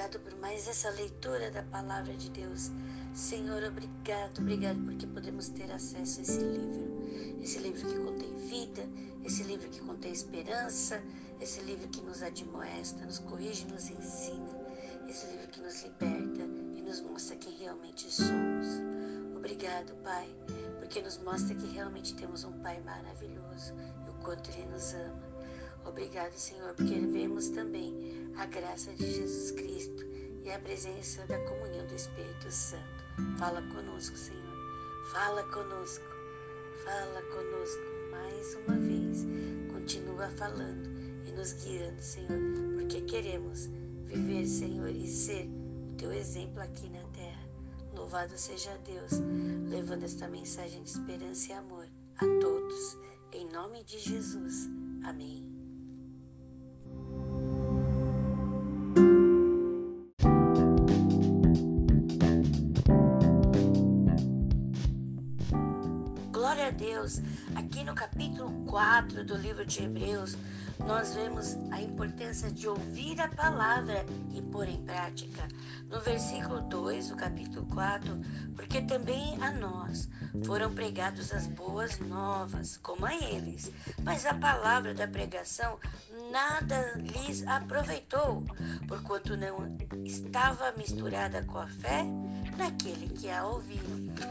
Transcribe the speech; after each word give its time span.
Obrigado 0.00 0.24
por 0.24 0.40
mais 0.40 0.66
essa 0.66 0.88
leitura 0.88 1.50
da 1.50 1.62
palavra 1.62 2.14
de 2.14 2.30
Deus. 2.30 2.70
Senhor, 3.12 3.62
obrigado, 3.64 4.38
obrigado 4.38 4.80
porque 4.86 5.06
podemos 5.06 5.50
ter 5.50 5.70
acesso 5.70 6.20
a 6.20 6.22
esse 6.22 6.38
livro. 6.38 7.38
Esse 7.42 7.58
livro 7.58 7.86
que 7.86 7.98
contém 7.98 8.34
vida, 8.48 8.82
esse 9.22 9.42
livro 9.42 9.68
que 9.68 9.78
contém 9.80 10.10
esperança, 10.10 11.02
esse 11.38 11.60
livro 11.60 11.86
que 11.88 12.00
nos 12.00 12.22
admoesta, 12.22 13.04
nos 13.04 13.18
corrige, 13.18 13.66
nos 13.66 13.90
ensina. 13.90 14.48
Esse 15.06 15.26
livro 15.26 15.48
que 15.48 15.60
nos 15.60 15.82
liberta 15.82 16.44
e 16.74 16.80
nos 16.80 17.02
mostra 17.02 17.36
quem 17.36 17.58
realmente 17.58 18.10
somos. 18.10 18.68
Obrigado, 19.36 19.92
Pai, 20.02 20.34
porque 20.78 21.02
nos 21.02 21.18
mostra 21.18 21.54
que 21.54 21.66
realmente 21.66 22.14
temos 22.14 22.42
um 22.44 22.52
Pai 22.62 22.80
maravilhoso 22.80 23.74
e 24.06 24.08
o 24.08 24.14
quanto 24.24 24.50
Ele 24.50 24.64
nos 24.64 24.94
ama. 24.94 25.29
Obrigado, 25.84 26.34
Senhor, 26.34 26.74
porque 26.74 26.98
vemos 27.00 27.48
também 27.48 28.30
a 28.36 28.46
graça 28.46 28.92
de 28.92 29.10
Jesus 29.10 29.50
Cristo 29.52 30.04
e 30.44 30.50
a 30.50 30.58
presença 30.58 31.24
da 31.26 31.38
comunhão 31.40 31.86
do 31.86 31.94
Espírito 31.94 32.50
Santo. 32.50 33.04
Fala 33.38 33.62
conosco, 33.62 34.16
Senhor. 34.16 34.40
Fala 35.12 35.42
conosco. 35.44 36.04
Fala 36.84 37.22
conosco 37.22 37.82
mais 38.10 38.54
uma 38.54 38.76
vez. 38.76 39.26
Continua 39.72 40.28
falando 40.30 40.88
e 41.26 41.32
nos 41.32 41.52
guiando, 41.52 42.00
Senhor, 42.00 42.38
porque 42.78 43.00
queremos 43.02 43.66
viver, 44.06 44.46
Senhor, 44.46 44.88
e 44.88 45.06
ser 45.06 45.48
o 45.90 45.94
teu 45.96 46.12
exemplo 46.12 46.60
aqui 46.60 46.88
na 46.88 47.02
terra. 47.12 47.48
Louvado 47.94 48.36
seja 48.36 48.78
Deus, 48.84 49.12
levando 49.68 50.04
esta 50.04 50.28
mensagem 50.28 50.82
de 50.82 50.90
esperança 50.90 51.50
e 51.50 51.52
amor 51.52 51.86
a 52.16 52.26
todos. 52.40 52.96
Em 53.32 53.50
nome 53.50 53.84
de 53.84 53.98
Jesus. 53.98 54.68
Amém. 55.04 55.49
4 68.70 69.24
do 69.24 69.34
livro 69.34 69.66
de 69.66 69.82
Hebreus, 69.82 70.38
nós 70.78 71.12
vemos 71.12 71.58
a 71.72 71.82
importância 71.82 72.48
de 72.52 72.68
ouvir 72.68 73.20
a 73.20 73.26
palavra 73.26 74.06
e 74.32 74.40
pôr 74.40 74.68
em 74.68 74.80
prática. 74.84 75.48
No 75.88 76.00
versículo 76.00 76.60
2 76.60 77.08
do 77.08 77.16
capítulo 77.16 77.66
4, 77.66 78.20
porque 78.54 78.80
também 78.82 79.36
a 79.42 79.50
nós 79.50 80.08
foram 80.44 80.72
pregados 80.72 81.32
as 81.32 81.48
boas 81.48 81.98
novas, 81.98 82.76
como 82.76 83.06
a 83.06 83.12
eles, 83.12 83.72
mas 84.04 84.24
a 84.24 84.34
palavra 84.34 84.94
da 84.94 85.08
pregação 85.08 85.76
nada 86.30 86.92
lhes 86.96 87.44
aproveitou, 87.48 88.44
porquanto 88.86 89.36
não 89.36 89.76
estava 90.04 90.70
misturada 90.78 91.42
com 91.42 91.58
a 91.58 91.66
fé 91.66 92.04
naquele 92.60 93.08
que 93.08 93.30
a 93.30 93.46
ouviu. 93.46 93.80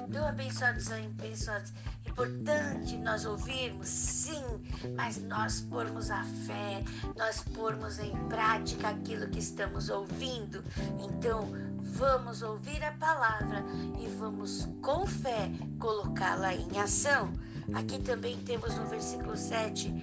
Deu 0.08 0.24
abençoados, 0.24 0.92
abençoados 0.92 1.74
importante 2.06 2.98
nós 2.98 3.26
ouvirmos, 3.26 3.88
sim, 3.88 4.44
mas 4.96 5.18
nós 5.24 5.62
pormos 5.62 6.12
a 6.12 6.24
fé, 6.46 6.84
nós 7.18 7.42
pormos 7.56 7.98
em 7.98 8.12
prática 8.28 8.90
aquilo 8.90 9.28
que 9.30 9.40
estamos 9.40 9.90
ouvindo. 9.90 10.64
Então, 11.00 11.50
vamos 11.82 12.42
ouvir 12.42 12.84
a 12.84 12.92
palavra 12.92 13.64
e 14.00 14.08
vamos, 14.20 14.68
com 14.82 15.08
fé, 15.08 15.50
colocá-la 15.80 16.54
em 16.54 16.80
ação. 16.80 17.32
Aqui 17.74 18.00
também 18.00 18.38
temos 18.40 18.76
no 18.76 18.86
versículo 18.86 19.38
7. 19.38 19.94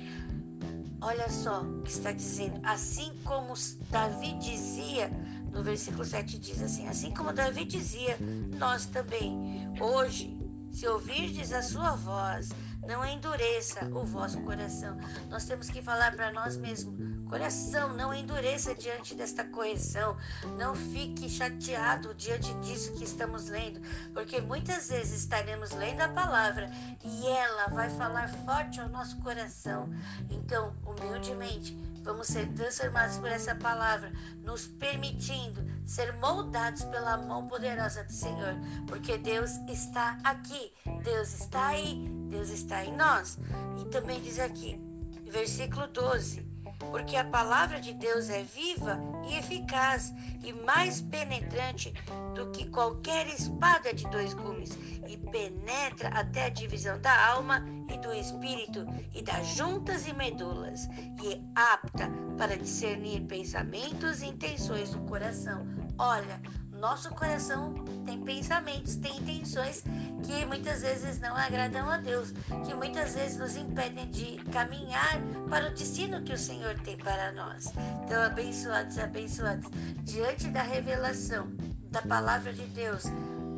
Olha 1.02 1.28
só 1.28 1.62
o 1.62 1.82
que 1.82 1.90
está 1.90 2.12
dizendo. 2.12 2.58
Assim 2.64 3.12
como 3.24 3.52
Davi 3.90 4.32
dizia, 4.38 5.10
no 5.56 5.62
versículo 5.62 6.04
7 6.04 6.38
diz 6.38 6.62
assim: 6.62 6.86
Assim 6.86 7.14
como 7.14 7.32
Davi 7.32 7.64
dizia, 7.64 8.18
nós 8.58 8.84
também, 8.84 9.72
hoje, 9.80 10.38
se 10.70 10.86
ouvirdes 10.86 11.50
a 11.52 11.62
sua 11.62 11.92
voz, 11.92 12.50
não 12.86 13.04
endureça 13.04 13.86
o 13.86 14.04
vosso 14.04 14.40
coração. 14.42 14.96
Nós 15.30 15.46
temos 15.46 15.70
que 15.70 15.80
falar 15.80 16.14
para 16.14 16.30
nós 16.30 16.58
mesmos: 16.58 16.94
coração, 17.26 17.94
não 17.94 18.12
endureça 18.12 18.74
diante 18.74 19.14
desta 19.14 19.44
correção. 19.44 20.16
Não 20.58 20.74
fique 20.74 21.28
chateado 21.28 22.14
diante 22.14 22.52
disso 22.60 22.92
que 22.92 23.04
estamos 23.04 23.48
lendo, 23.48 23.80
porque 24.12 24.42
muitas 24.42 24.90
vezes 24.90 25.20
estaremos 25.20 25.70
lendo 25.70 26.02
a 26.02 26.08
palavra 26.08 26.70
e 27.02 27.26
ela 27.26 27.68
vai 27.68 27.88
falar 27.90 28.28
forte 28.28 28.78
ao 28.78 28.90
nosso 28.90 29.16
coração. 29.20 29.88
Então, 30.30 30.76
humildemente, 30.84 31.76
vamos 32.06 32.28
ser 32.28 32.46
transformados 32.52 33.18
por 33.18 33.28
essa 33.28 33.54
palavra, 33.56 34.12
nos 34.42 34.66
permitindo 34.66 35.60
ser 35.84 36.14
moldados 36.14 36.84
pela 36.84 37.16
mão 37.18 37.48
poderosa 37.48 38.04
do 38.04 38.12
Senhor, 38.12 38.54
porque 38.86 39.18
Deus 39.18 39.50
está 39.68 40.16
aqui, 40.22 40.72
Deus 41.02 41.40
está 41.40 41.66
aí, 41.66 42.08
Deus 42.30 42.48
está 42.48 42.84
em 42.84 42.96
nós. 42.96 43.38
E 43.80 43.84
também 43.86 44.22
diz 44.22 44.38
aqui, 44.38 44.80
versículo 45.28 45.88
12: 45.88 46.46
porque 46.90 47.16
a 47.16 47.24
palavra 47.24 47.80
de 47.80 47.92
Deus 47.92 48.30
é 48.30 48.42
viva 48.42 49.00
e 49.28 49.36
eficaz 49.36 50.12
e 50.44 50.52
mais 50.52 51.00
penetrante 51.00 51.92
do 52.34 52.50
que 52.52 52.68
qualquer 52.68 53.26
espada 53.26 53.92
de 53.92 54.08
dois 54.10 54.32
gumes 54.32 54.78
e 55.08 55.16
penetra 55.16 56.08
até 56.10 56.44
a 56.44 56.50
divisão 56.50 57.00
da 57.00 57.26
alma 57.28 57.64
e 57.92 57.98
do 57.98 58.12
espírito 58.12 58.86
e 59.14 59.22
das 59.22 59.46
juntas 59.48 60.06
e 60.06 60.12
medulas 60.12 60.88
e 61.22 61.34
é 61.34 61.40
apta 61.54 62.10
para 62.36 62.56
discernir 62.56 63.22
pensamentos 63.22 64.22
e 64.22 64.26
intenções 64.26 64.90
do 64.90 65.00
coração. 65.00 65.66
Olha, 65.98 66.40
nosso 66.72 67.08
coração 67.10 67.72
tem 68.04 68.20
pensamentos, 68.22 68.96
tem 68.96 69.16
intenções 69.16 69.82
que 70.22 70.44
muitas 70.44 70.82
vezes 70.82 71.18
não 71.18 71.34
agradam 71.34 71.88
a 71.88 71.96
Deus, 71.96 72.32
que 72.66 72.74
muitas 72.74 73.14
vezes 73.14 73.38
nos 73.38 73.56
impedem 73.56 74.10
de 74.10 74.36
caminhar 74.52 75.18
para 75.48 75.68
o 75.68 75.74
destino 75.74 76.22
que 76.22 76.32
o 76.32 76.38
Senhor 76.38 76.78
tem 76.80 76.96
para 76.96 77.32
nós. 77.32 77.72
Então, 78.04 78.22
abençoados, 78.22 78.98
abençoados, 78.98 79.70
diante 80.02 80.48
da 80.48 80.62
revelação 80.62 81.48
da 81.90 82.02
palavra 82.02 82.52
de 82.52 82.66
Deus, 82.66 83.04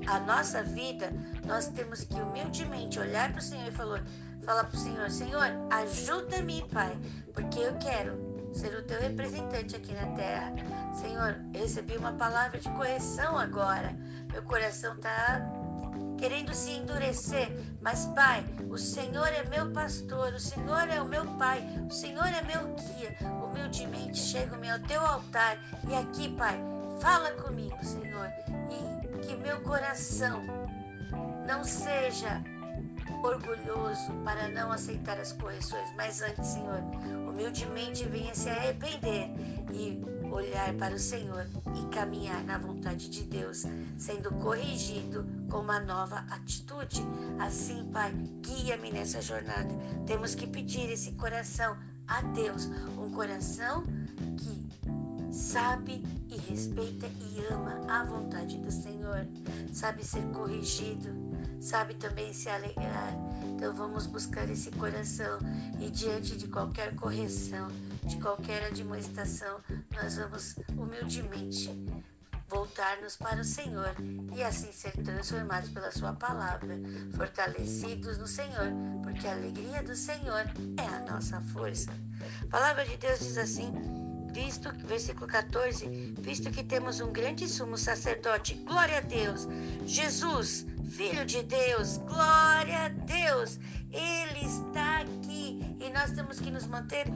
a 0.08 0.20
nossa 0.20 0.62
vida, 0.62 1.12
nós 1.46 1.68
temos 1.68 2.02
que 2.02 2.14
humildemente 2.14 2.98
olhar 2.98 3.30
para 3.30 3.40
o 3.40 3.42
Senhor 3.42 3.68
e 3.68 3.70
falar, 3.70 4.02
falar 4.42 4.64
para 4.64 4.76
o 4.76 4.80
Senhor, 4.80 5.10
Senhor, 5.10 5.44
ajuda-me, 5.70 6.66
Pai, 6.68 6.98
porque 7.34 7.60
eu 7.60 7.76
quero 7.76 8.50
ser 8.54 8.74
o 8.74 8.82
teu 8.82 8.98
representante 9.00 9.76
aqui 9.76 9.92
na 9.92 10.06
terra. 10.16 10.52
Senhor, 10.94 11.38
recebi 11.52 11.96
uma 11.96 12.12
palavra 12.12 12.58
de 12.58 12.70
correção 12.70 13.38
agora. 13.38 13.94
Meu 14.32 14.42
coração 14.42 14.94
está 14.94 15.42
querendo 16.16 16.54
se 16.54 16.70
endurecer, 16.70 17.52
mas 17.80 18.06
Pai, 18.06 18.44
o 18.68 18.78
Senhor 18.78 19.28
é 19.28 19.44
meu 19.44 19.70
pastor, 19.72 20.32
o 20.32 20.40
Senhor 20.40 20.88
é 20.88 21.00
o 21.00 21.04
meu 21.04 21.24
Pai, 21.36 21.62
o 21.88 21.92
Senhor 21.92 22.26
é 22.26 22.42
meu 22.42 22.74
guia. 22.74 23.16
Humildemente 23.44 24.18
chego-me 24.18 24.70
ao 24.70 24.78
teu 24.80 25.00
altar 25.00 25.58
e 25.86 25.94
aqui, 25.94 26.34
Pai, 26.34 26.58
fala 27.00 27.30
comigo, 27.32 27.76
Senhor, 27.84 28.28
que 29.28 29.36
meu 29.36 29.60
coração 29.60 30.42
não 31.46 31.62
seja 31.62 32.42
orgulhoso 33.22 34.10
para 34.24 34.48
não 34.48 34.72
aceitar 34.72 35.20
as 35.20 35.34
correções, 35.34 35.92
mas 35.94 36.22
antes, 36.22 36.46
Senhor, 36.46 36.80
humildemente 37.28 38.08
venha 38.08 38.34
se 38.34 38.48
arrepender 38.48 39.28
e 39.70 40.02
olhar 40.32 40.72
para 40.74 40.94
o 40.94 40.98
Senhor 40.98 41.46
e 41.76 41.94
caminhar 41.94 42.42
na 42.44 42.56
vontade 42.56 43.10
de 43.10 43.24
Deus, 43.24 43.64
sendo 43.98 44.30
corrigido 44.36 45.26
com 45.50 45.58
uma 45.58 45.78
nova 45.78 46.24
atitude. 46.30 47.02
Assim, 47.38 47.84
Pai, 47.92 48.12
guia-me 48.40 48.90
nessa 48.90 49.20
jornada. 49.20 49.68
Temos 50.06 50.34
que 50.34 50.46
pedir 50.46 50.90
esse 50.90 51.12
coração 51.12 51.76
a 52.06 52.22
Deus, 52.22 52.64
um 52.96 53.10
coração 53.10 53.84
que 54.38 54.68
sabe 55.38 56.02
e 56.28 56.36
respeita 56.36 57.06
e 57.06 57.44
ama 57.52 57.80
a 57.88 58.04
vontade 58.04 58.58
do 58.58 58.70
Senhor, 58.70 59.26
sabe 59.72 60.04
ser 60.04 60.22
corrigido 60.32 61.28
sabe 61.60 61.94
também 61.94 62.32
se 62.32 62.48
alegrar. 62.48 63.12
Então 63.44 63.74
vamos 63.74 64.06
buscar 64.06 64.48
esse 64.48 64.70
coração 64.72 65.38
e 65.80 65.90
diante 65.90 66.36
de 66.36 66.48
qualquer 66.48 66.94
correção, 66.94 67.68
de 68.04 68.16
qualquer 68.18 68.66
admoestação, 68.66 69.60
nós 69.94 70.16
vamos 70.16 70.56
humildemente 70.76 71.70
voltar-nos 72.48 73.14
para 73.16 73.40
o 73.40 73.44
Senhor 73.44 73.94
e 74.34 74.42
assim 74.42 74.72
ser 74.72 74.92
transformados 74.92 75.68
pela 75.68 75.90
Sua 75.90 76.14
palavra, 76.14 76.78
fortalecidos 77.14 78.16
no 78.16 78.26
Senhor, 78.26 78.72
porque 79.02 79.26
a 79.26 79.32
alegria 79.32 79.82
do 79.82 79.94
Senhor 79.94 80.44
é 80.78 80.86
a 80.86 81.12
nossa 81.12 81.40
força. 81.40 81.90
A 82.44 82.46
palavra 82.46 82.86
de 82.86 82.96
Deus 82.96 83.18
diz 83.18 83.36
assim: 83.36 83.70
visto, 84.32 84.70
versículo 84.86 85.26
14, 85.26 85.86
visto 86.20 86.50
que 86.50 86.62
temos 86.62 87.00
um 87.00 87.12
grande 87.12 87.48
sumo 87.48 87.76
sacerdote, 87.76 88.54
glória 88.54 88.98
a 88.98 89.00
Deus, 89.00 89.48
Jesus, 89.84 90.66
Filho 90.90 91.24
de 91.24 91.42
Deus, 91.42 91.98
glória 91.98 92.86
a 92.86 92.88
Deus, 92.88 93.58
Ele 93.92 94.46
está 94.46 95.00
aqui 95.00 95.60
e 95.80 95.90
nós 95.90 96.12
temos 96.12 96.40
que 96.40 96.50
nos 96.50 96.66
manter 96.66 97.06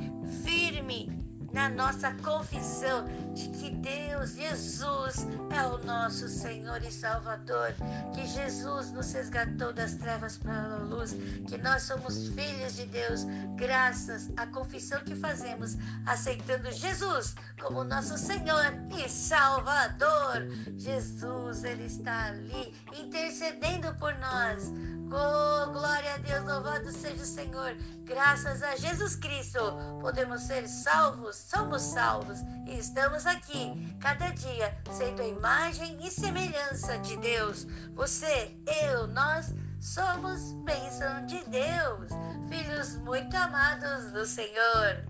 firme 0.44 1.21
na 1.52 1.68
nossa 1.68 2.12
confissão 2.22 3.06
de 3.34 3.48
que 3.50 3.70
Deus, 3.70 4.34
Jesus, 4.34 5.26
é 5.50 5.66
o 5.66 5.78
nosso 5.84 6.28
Senhor 6.28 6.82
e 6.82 6.90
Salvador, 6.90 7.74
que 8.14 8.26
Jesus 8.26 8.90
nos 8.92 9.12
resgatou 9.12 9.72
das 9.72 9.94
trevas 9.94 10.38
para 10.38 10.74
a 10.74 10.78
luz, 10.78 11.12
que 11.46 11.58
nós 11.58 11.82
somos 11.82 12.28
filhos 12.28 12.76
de 12.76 12.86
Deus, 12.86 13.24
graças 13.56 14.30
à 14.36 14.46
confissão 14.46 15.00
que 15.00 15.14
fazemos, 15.14 15.76
aceitando 16.06 16.70
Jesus 16.72 17.34
como 17.60 17.84
nosso 17.84 18.18
Senhor 18.18 18.72
e 18.98 19.08
Salvador. 19.08 20.48
Jesus, 20.76 21.64
Ele 21.64 21.84
está 21.84 22.26
ali 22.26 22.74
intercedendo 22.92 23.94
por 23.96 24.14
nós. 24.18 24.72
Oh, 25.14 25.70
glória 25.70 26.14
a 26.14 26.16
Deus, 26.16 26.42
louvado 26.46 26.90
seja 26.90 27.22
o 27.22 27.26
Senhor. 27.26 27.76
Graças 28.02 28.62
a 28.62 28.76
Jesus 28.76 29.14
Cristo, 29.14 29.58
podemos 30.00 30.40
ser 30.40 30.66
salvos, 30.66 31.36
somos 31.36 31.82
salvos 31.82 32.38
e 32.66 32.78
estamos 32.78 33.26
aqui, 33.26 33.94
cada 34.00 34.30
dia, 34.30 34.74
sendo 34.90 35.20
a 35.20 35.26
imagem 35.26 35.98
e 36.02 36.10
semelhança 36.10 36.96
de 37.00 37.18
Deus. 37.18 37.66
Você, 37.94 38.56
eu, 38.84 39.06
nós 39.08 39.54
somos 39.78 40.54
bênção 40.64 41.26
de 41.26 41.44
Deus, 41.44 42.08
filhos 42.48 42.96
muito 42.96 43.36
amados 43.36 44.12
do 44.12 44.24
Senhor. 44.24 45.04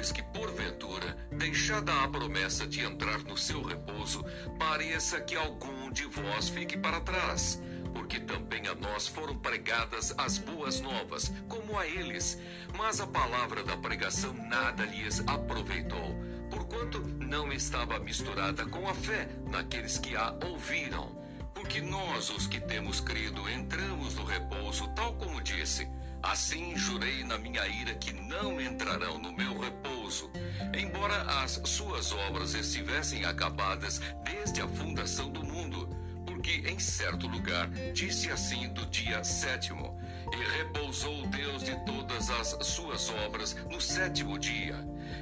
Pois 0.00 0.12
que 0.12 0.22
porventura, 0.22 1.14
deixada 1.30 1.92
a 2.02 2.08
promessa 2.08 2.66
de 2.66 2.80
entrar 2.80 3.22
no 3.24 3.36
seu 3.36 3.62
repouso, 3.62 4.24
pareça 4.58 5.20
que 5.20 5.36
algum 5.36 5.90
de 5.90 6.04
vós 6.06 6.48
fique 6.48 6.76
para 6.76 7.00
trás. 7.00 7.62
Porque 7.92 8.18
também 8.20 8.66
a 8.66 8.74
nós 8.74 9.06
foram 9.08 9.36
pregadas 9.36 10.14
as 10.16 10.38
boas 10.38 10.80
novas, 10.80 11.30
como 11.48 11.78
a 11.78 11.86
eles. 11.86 12.40
Mas 12.76 13.00
a 13.00 13.06
palavra 13.06 13.62
da 13.62 13.76
pregação 13.76 14.32
nada 14.32 14.86
lhes 14.86 15.20
aproveitou, 15.26 16.16
porquanto 16.48 17.00
não 17.00 17.52
estava 17.52 17.98
misturada 17.98 18.64
com 18.66 18.88
a 18.88 18.94
fé 18.94 19.28
naqueles 19.50 19.98
que 19.98 20.16
a 20.16 20.34
ouviram. 20.46 21.20
Porque 21.52 21.82
nós, 21.82 22.30
os 22.30 22.46
que 22.46 22.58
temos 22.58 23.00
crido, 23.00 23.46
entramos 23.50 24.14
no 24.14 24.24
repouso, 24.24 24.88
tal 24.94 25.14
como 25.14 25.42
disse. 25.42 25.86
Assim 26.22 26.76
jurei 26.76 27.24
na 27.24 27.38
minha 27.38 27.66
ira 27.66 27.94
que 27.94 28.12
não 28.12 28.60
entrarão 28.60 29.18
no 29.18 29.32
meu 29.32 29.58
repouso, 29.58 30.30
embora 30.78 31.22
as 31.42 31.60
suas 31.64 32.12
obras 32.12 32.54
estivessem 32.54 33.24
acabadas 33.24 34.00
desde 34.22 34.60
a 34.60 34.68
fundação 34.68 35.30
do 35.30 35.42
mundo. 35.42 35.88
Porque 36.26 36.62
em 36.68 36.78
certo 36.78 37.26
lugar 37.26 37.68
disse 37.94 38.30
assim 38.30 38.68
do 38.68 38.84
dia 38.86 39.24
sétimo: 39.24 39.98
E 40.32 40.58
repousou 40.58 41.26
Deus 41.28 41.64
de 41.64 41.74
todas 41.86 42.30
as 42.30 42.66
suas 42.66 43.08
obras 43.26 43.54
no 43.70 43.80
sétimo 43.80 44.38
dia. 44.38 44.76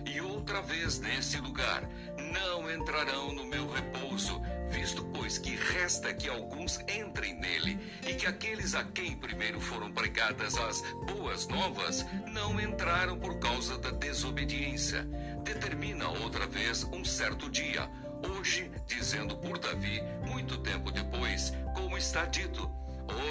E 0.05 0.21
outra 0.21 0.61
vez 0.63 0.99
nesse 0.99 1.39
lugar: 1.39 1.89
Não 2.33 2.71
entrarão 2.71 3.33
no 3.33 3.45
meu 3.47 3.71
repouso 3.71 4.41
pois 5.29 5.37
que 5.37 5.57
resta 5.57 6.15
que 6.15 6.27
alguns 6.27 6.81
entrem 6.89 7.35
nele, 7.35 7.79
e 8.09 8.15
que 8.15 8.27
aqueles 8.27 8.75
a 8.75 8.83
quem 8.83 9.15
primeiro 9.15 9.61
foram 9.61 9.93
pregadas 9.93 10.57
as 10.57 10.81
boas 11.07 11.47
novas 11.49 12.07
não 12.33 12.59
entraram 12.59 13.19
por 13.19 13.39
causa 13.39 13.77
da 13.77 13.91
desobediência. 13.91 15.07
Determina 15.45 16.09
outra 16.09 16.47
vez 16.47 16.83
um 16.85 17.05
certo 17.05 17.51
dia, 17.51 17.91
hoje, 18.27 18.71
dizendo 18.87 19.37
por 19.37 19.59
Davi, 19.59 20.01
muito 20.27 20.57
tempo 20.63 20.91
depois, 20.91 21.53
como 21.75 21.99
está 21.99 22.25
dito. 22.25 22.67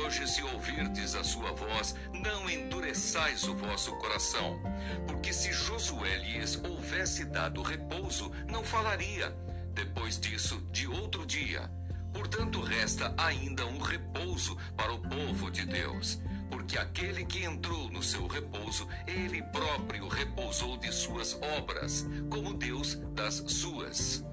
Hoje, 0.03 0.27
se 0.27 0.43
ouvirdes 0.43 1.15
a 1.15 1.23
sua 1.23 1.51
voz, 1.53 1.95
não 2.13 2.47
endureçais 2.47 3.43
o 3.47 3.55
vosso 3.55 3.91
coração. 3.95 4.61
Porque 5.07 5.33
se 5.33 5.51
Josué 5.51 6.17
lhes 6.17 6.61
houvesse 6.63 7.25
dado 7.25 7.63
repouso, 7.63 8.31
não 8.47 8.63
falaria 8.63 9.35
depois 9.73 10.19
disso, 10.19 10.59
de 10.71 10.87
outro 10.87 11.23
dia. 11.23 11.69
Portanto, 12.13 12.61
resta 12.61 13.13
ainda 13.17 13.65
um 13.65 13.79
repouso 13.79 14.57
para 14.75 14.93
o 14.93 14.99
povo 14.99 15.51
de 15.51 15.65
Deus, 15.65 16.21
porque 16.49 16.77
aquele 16.77 17.25
que 17.25 17.43
entrou 17.43 17.89
no 17.89 18.01
seu 18.01 18.27
repouso, 18.27 18.87
ele 19.05 19.41
próprio 19.43 20.07
repousou 20.07 20.77
de 20.77 20.91
suas 20.91 21.37
obras, 21.57 22.07
como 22.29 22.53
Deus 22.53 22.95
das 23.13 23.35
suas. 23.47 24.23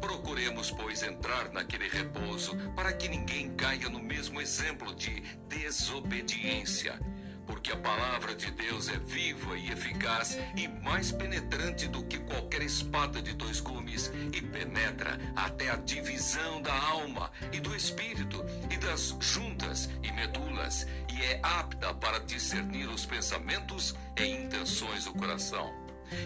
Procuremos, 0.00 0.70
pois, 0.70 1.02
entrar 1.02 1.52
naquele 1.52 1.88
repouso, 1.88 2.56
para 2.76 2.92
que 2.92 3.08
ninguém 3.08 3.50
caia 3.56 3.88
no 3.88 4.00
mesmo 4.00 4.40
exemplo 4.40 4.94
de 4.94 5.20
desobediência 5.48 6.98
porque 7.46 7.72
a 7.72 7.76
palavra 7.76 7.93
de 8.34 8.50
Deus 8.50 8.88
é 8.88 8.98
viva 8.98 9.56
e 9.56 9.70
eficaz 9.70 10.36
e 10.56 10.66
mais 10.66 11.12
penetrante 11.12 11.86
do 11.86 12.02
que 12.04 12.18
qualquer 12.18 12.62
espada 12.62 13.22
de 13.22 13.32
dois 13.34 13.60
gumes 13.60 14.10
e 14.32 14.42
penetra 14.42 15.18
até 15.36 15.70
a 15.70 15.76
divisão 15.76 16.60
da 16.60 16.74
alma 16.74 17.30
e 17.52 17.60
do 17.60 17.74
espírito 17.76 18.44
e 18.70 18.76
das 18.76 19.16
juntas 19.20 19.88
e 20.02 20.10
medulas 20.12 20.86
e 21.12 21.22
é 21.22 21.40
apta 21.42 21.94
para 21.94 22.18
discernir 22.20 22.88
os 22.88 23.06
pensamentos 23.06 23.94
e 24.18 24.26
intenções 24.26 25.04
do 25.04 25.12
coração. 25.12 25.72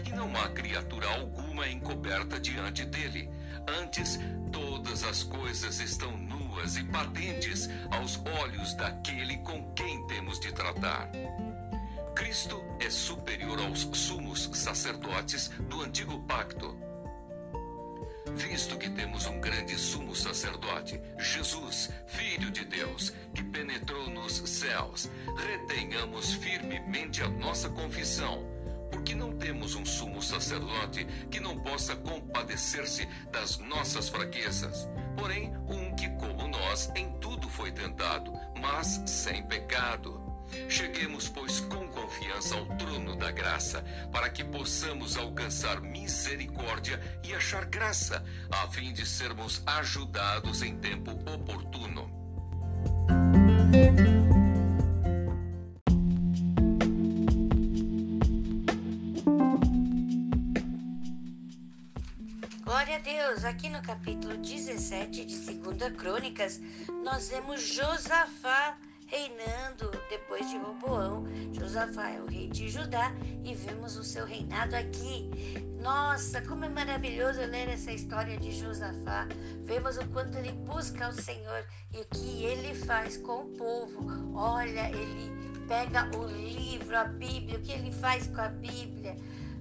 E 0.05 0.09
não 0.09 0.35
há 0.35 0.49
criatura 0.49 1.07
alguma 1.07 1.67
encoberta 1.67 2.39
diante 2.39 2.85
dele. 2.85 3.29
Antes, 3.81 4.19
todas 4.51 5.03
as 5.03 5.23
coisas 5.23 5.79
estão 5.79 6.17
nuas 6.17 6.75
e 6.75 6.83
patentes 6.83 7.69
aos 7.91 8.19
olhos 8.41 8.73
daquele 8.73 9.37
com 9.37 9.71
quem 9.73 10.05
temos 10.07 10.39
de 10.39 10.51
tratar. 10.51 11.09
Cristo 12.19 12.61
é 12.81 12.89
superior 12.89 13.61
aos 13.61 13.87
sumos 13.93 14.49
sacerdotes 14.53 15.47
do 15.69 15.81
antigo 15.81 16.19
pacto. 16.23 16.77
Visto 18.35 18.77
que 18.77 18.89
temos 18.89 19.25
um 19.25 19.39
grande 19.39 19.77
sumo 19.77 20.13
sacerdote, 20.13 20.99
Jesus, 21.17 21.89
Filho 22.07 22.51
de 22.51 22.65
Deus, 22.65 23.13
que 23.33 23.41
penetrou 23.41 24.09
nos 24.09 24.33
céus, 24.33 25.09
retenhamos 25.37 26.33
firmemente 26.33 27.23
a 27.23 27.29
nossa 27.29 27.69
confissão 27.69 28.45
porque 28.91 29.15
não 29.15 29.37
temos 29.37 29.75
um 29.75 29.85
sumo 29.85 30.21
sacerdote 30.21 31.05
que 31.31 31.39
não 31.39 31.57
possa 31.59 31.95
compadecer-se 31.95 33.05
das 33.31 33.59
nossas 33.59 34.09
fraquezas, 34.09 34.89
porém 35.15 35.55
um 35.69 35.95
que, 35.95 36.09
como 36.17 36.49
nós, 36.49 36.91
em 36.95 37.09
tudo 37.19 37.47
foi 37.47 37.71
tentado, 37.71 38.33
mas 38.59 39.01
sem 39.05 39.41
pecado. 39.43 40.28
Cheguemos, 40.67 41.29
pois, 41.29 41.59
com 41.61 41.87
confiança 41.87 42.55
ao 42.55 42.65
trono 42.77 43.15
da 43.15 43.31
graça, 43.31 43.83
para 44.11 44.29
que 44.29 44.43
possamos 44.43 45.17
alcançar 45.17 45.81
misericórdia 45.81 46.99
e 47.23 47.33
achar 47.33 47.65
graça, 47.65 48.23
a 48.51 48.67
fim 48.67 48.93
de 48.93 49.05
sermos 49.05 49.61
ajudados 49.65 50.61
em 50.61 50.77
tempo 50.77 51.11
oportuno. 51.11 52.19
Glória 62.63 62.95
a 62.95 62.99
Deus! 62.99 63.43
Aqui 63.43 63.67
no 63.67 63.81
capítulo 63.81 64.37
17 64.37 65.25
de 65.25 65.39
2 65.39 65.95
Crônicas, 65.97 66.61
nós 67.03 67.29
vemos 67.29 67.61
Josafá 67.61 68.77
reinando 69.09 69.91
depois 70.09 70.49
de 70.49 70.57
Roboão. 70.57 71.25
Josafá 71.51 72.09
é 72.09 72.21
o 72.21 72.27
rei 72.27 72.47
de 72.47 72.69
Judá 72.69 73.11
e 73.43 73.53
vemos 73.55 73.97
o 73.97 74.03
seu 74.03 74.25
reinado 74.25 74.75
aqui. 74.75 75.29
Nossa, 75.81 76.41
como 76.41 76.65
é 76.65 76.69
maravilhoso 76.69 77.39
ler 77.41 77.69
essa 77.69 77.91
história 77.91 78.37
de 78.37 78.51
Josafá. 78.51 79.27
Vemos 79.63 79.97
o 79.97 80.07
quanto 80.09 80.37
ele 80.37 80.51
busca 80.51 81.09
o 81.09 81.13
Senhor 81.13 81.65
e 81.93 82.01
o 82.01 82.05
que 82.05 82.43
ele 82.43 82.73
faz 82.73 83.17
com 83.17 83.41
o 83.41 83.49
povo. 83.57 84.35
Olha, 84.35 84.89
ele 84.89 85.31
pega 85.67 86.09
o 86.17 86.25
livro, 86.25 86.95
a 86.95 87.05
Bíblia, 87.05 87.57
o 87.57 87.61
que 87.61 87.71
ele 87.71 87.91
faz 87.91 88.27
com 88.27 88.41
a 88.41 88.49
Bíblia 88.49 89.15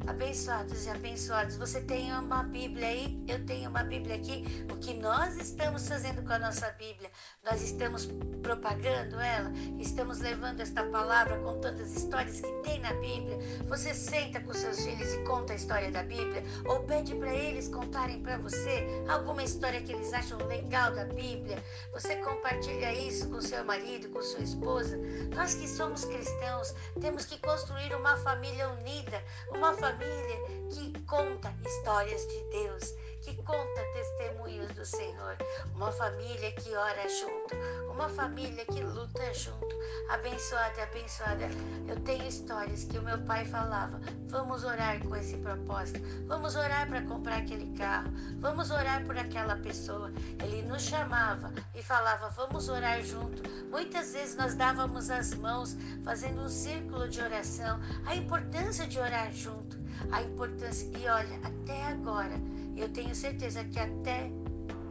Abençoados 0.06 0.86
e 0.86 0.90
abençoados, 0.90 1.56
você 1.56 1.80
tem 1.80 2.12
uma 2.12 2.42
Bíblia 2.42 2.86
aí? 2.86 3.22
Eu 3.28 3.44
tenho 3.44 3.68
uma 3.68 3.82
Bíblia 3.82 4.14
aqui. 4.14 4.64
O 4.72 4.76
que 4.76 4.94
nós 4.94 5.36
estamos 5.36 5.86
fazendo 5.88 6.22
com 6.22 6.32
a 6.32 6.38
nossa 6.38 6.70
Bíblia? 6.72 7.10
Nós 7.44 7.62
estamos 7.62 8.08
propagando 8.42 9.20
ela? 9.20 9.50
Estamos 9.78 10.20
levando 10.20 10.60
esta 10.60 10.84
palavra, 10.84 11.38
contando 11.38 11.82
as 11.82 11.94
histórias 11.94 12.40
que 12.40 12.52
tem 12.62 12.80
na 12.80 12.94
Bíblia? 12.94 13.38
Você 13.66 13.92
senta 13.92 14.40
com 14.40 14.52
seus 14.54 14.80
filhos 14.80 15.12
e 15.12 15.18
conta 15.24 15.52
a 15.52 15.56
história 15.56 15.90
da 15.90 16.02
Bíblia? 16.02 16.42
Ou 16.64 16.84
pede 16.84 17.14
para 17.14 17.34
eles 17.34 17.68
contarem 17.68 18.22
para 18.22 18.38
você 18.38 18.86
alguma 19.08 19.42
história 19.42 19.82
que 19.82 19.92
eles 19.92 20.12
acham 20.12 20.38
legal 20.46 20.94
da 20.94 21.04
Bíblia? 21.04 21.62
Você 21.92 22.16
compartilha 22.16 22.92
isso 22.94 23.28
com 23.28 23.40
seu 23.40 23.64
marido, 23.64 24.08
com 24.08 24.22
sua 24.22 24.40
esposa? 24.40 24.96
Nós 25.34 25.54
que 25.54 25.68
somos 25.68 26.04
cristãos, 26.04 26.74
temos 27.00 27.26
que 27.26 27.38
construir 27.38 27.94
uma 27.94 28.16
família 28.16 28.68
unida, 28.70 29.22
uma 29.50 29.74
família 29.74 29.87
família 29.88 30.36
que 30.70 31.00
conta 31.06 31.54
histórias 31.64 32.28
de 32.28 32.44
Deus, 32.50 32.94
que 33.22 33.34
conta 33.42 33.82
testemunhos 33.92 34.72
do 34.72 34.84
Senhor, 34.84 35.36
uma 35.74 35.90
família 35.92 36.52
que 36.52 36.74
ora 36.74 37.08
junto, 37.08 37.54
uma 37.90 38.08
família 38.08 38.64
que 38.64 38.82
luta 38.82 39.34
junto. 39.34 39.68
Abençoada, 40.08 40.82
abençoada. 40.82 41.48
Eu 41.86 42.00
tenho 42.00 42.26
histórias 42.26 42.84
que 42.84 42.98
o 42.98 43.02
meu 43.02 43.18
pai 43.22 43.44
falava: 43.44 44.00
vamos 44.26 44.64
orar 44.64 45.00
com 45.00 45.14
esse 45.16 45.36
propósito, 45.38 46.00
vamos 46.26 46.54
orar 46.54 46.88
para 46.88 47.02
comprar 47.02 47.38
aquele 47.38 47.76
carro, 47.76 48.10
vamos 48.38 48.70
orar 48.70 49.04
por 49.04 49.16
aquela 49.18 49.56
pessoa. 49.56 50.12
Ele 50.42 50.62
nos 50.62 50.82
chamava 50.82 51.52
e 51.74 51.82
falava: 51.82 52.30
vamos 52.30 52.68
orar 52.68 53.02
junto. 53.02 53.42
Muitas 53.70 54.12
vezes 54.12 54.36
nós 54.36 54.54
dávamos 54.54 55.10
as 55.10 55.34
mãos, 55.34 55.76
fazendo 56.04 56.42
um 56.42 56.48
círculo 56.48 57.08
de 57.08 57.20
oração. 57.20 57.80
A 58.06 58.14
importância 58.14 58.86
de 58.86 58.98
orar 58.98 59.32
junto, 59.32 59.76
a 60.10 60.22
importância. 60.22 60.88
E 60.98 61.06
olha, 61.08 61.40
até 61.44 61.84
agora, 61.84 62.40
eu 62.80 62.88
tenho 62.88 63.14
certeza 63.14 63.64
que 63.64 63.78
até 63.78 64.30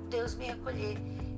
Deus 0.10 0.36
me 0.36 0.50
acolher 0.50 0.98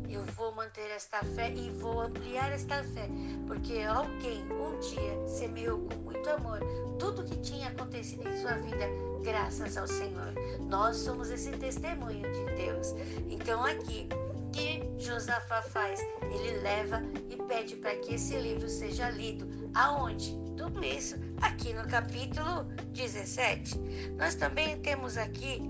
eu 0.10 0.26
vou 0.36 0.54
manter 0.56 0.90
esta 0.90 1.24
fé 1.24 1.54
e 1.54 1.70
vou 1.70 2.02
ampliar 2.02 2.52
esta 2.52 2.84
fé, 2.84 3.08
porque 3.46 3.82
alguém 3.82 4.44
um 4.52 4.80
dia 4.80 5.28
semeou 5.28 5.80
com 5.82 5.96
muito 5.98 6.28
amor 6.32 6.60
tudo 6.98 7.24
que 7.24 7.38
tinha 7.38 7.68
acontecido 7.68 8.28
em 8.28 8.42
sua 8.42 8.54
vida, 8.54 8.88
graças 9.24 9.78
ao 9.78 9.88
Senhor. 9.88 10.34
Nós 10.68 10.98
somos 10.98 11.30
esse 11.30 11.52
testemunho 11.52 12.24
de 12.32 12.56
Deus. 12.56 12.88
Então, 13.30 13.64
aqui, 13.64 14.10
que 14.52 14.82
Josafá 14.98 15.62
faz? 15.62 16.00
Ele 16.24 16.58
leva 16.58 17.04
e 17.30 17.36
pede 17.44 17.76
para 17.76 17.96
que 17.98 18.16
esse 18.16 18.36
livro 18.36 18.68
seja 18.68 19.12
lido. 19.12 19.48
Aonde? 19.76 20.36
Tudo 20.58 20.84
isso 20.84 21.16
aqui 21.40 21.72
no 21.72 21.88
capítulo 21.88 22.64
17. 22.94 23.78
Nós 24.18 24.34
também 24.34 24.78
temos 24.82 25.18
aqui 25.18 25.62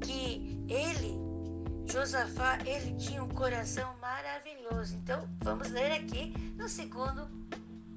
que 0.00 0.64
ele 0.68 1.18
Josafá, 1.90 2.58
ele 2.66 2.94
tinha 2.96 3.22
um 3.24 3.28
coração 3.30 3.96
maravilhoso. 3.98 4.94
Então, 4.96 5.26
vamos 5.40 5.70
ler 5.70 5.92
aqui 5.92 6.34
no 6.54 6.68
segundo 6.68 7.26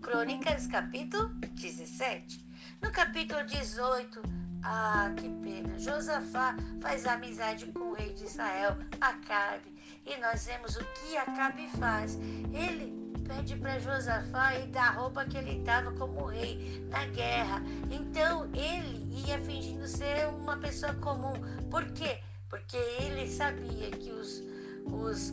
Crônicas, 0.01 0.65
capítulo 0.67 1.27
17. 1.27 2.47
No 2.81 2.89
capítulo 2.89 3.43
18, 3.45 4.21
ah, 4.63 5.11
que 5.17 5.27
pena, 5.27 5.77
Josafá 5.77 6.55
faz 6.79 7.05
amizade 7.05 7.65
com 7.67 7.91
o 7.91 7.93
rei 7.93 8.13
de 8.13 8.23
Israel, 8.23 8.77
Acabe. 9.01 9.75
E 10.05 10.17
nós 10.21 10.45
vemos 10.45 10.77
o 10.77 10.85
que 10.85 11.17
Acabe 11.17 11.67
faz. 11.77 12.15
Ele 12.53 13.00
pede 13.35 13.55
para 13.55 13.79
Josafá 13.79 14.55
e 14.55 14.67
dá 14.67 14.83
a 14.83 14.91
roupa 14.91 15.25
que 15.25 15.37
ele 15.37 15.59
estava 15.59 15.91
como 15.93 16.25
rei 16.25 16.85
na 16.89 17.05
guerra. 17.05 17.61
Então 17.89 18.49
ele 18.53 19.25
ia 19.27 19.39
fingindo 19.39 19.87
ser 19.87 20.27
uma 20.27 20.57
pessoa 20.57 20.93
comum. 20.95 21.33
Por 21.69 21.85
quê? 21.93 22.19
porque 22.51 22.75
ele 22.75 23.27
sabia 23.29 23.89
que 23.91 24.11
os, 24.11 24.43
os 24.85 25.31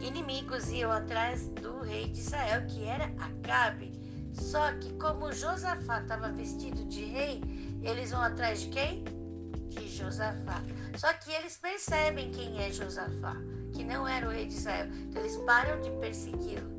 inimigos 0.00 0.70
iam 0.70 0.90
atrás 0.90 1.48
do 1.48 1.82
rei 1.82 2.08
de 2.08 2.18
Israel, 2.18 2.66
que 2.66 2.82
era 2.82 3.12
Acabe. 3.20 3.92
Só 4.32 4.72
que 4.78 4.90
como 4.94 5.30
Josafá 5.32 6.00
estava 6.00 6.32
vestido 6.32 6.82
de 6.86 7.04
rei, 7.04 7.42
eles 7.82 8.10
vão 8.10 8.22
atrás 8.22 8.62
de 8.62 8.68
quem? 8.68 9.04
De 9.68 9.86
Josafá. 9.86 10.62
Só 10.96 11.12
que 11.12 11.30
eles 11.30 11.58
percebem 11.58 12.30
quem 12.30 12.58
é 12.58 12.72
Josafá, 12.72 13.36
que 13.74 13.84
não 13.84 14.08
era 14.08 14.26
o 14.26 14.30
rei 14.30 14.46
de 14.46 14.54
Israel. 14.54 14.88
Então 14.94 15.20
eles 15.20 15.36
param 15.44 15.78
de 15.82 15.90
persegui-lo. 16.00 16.70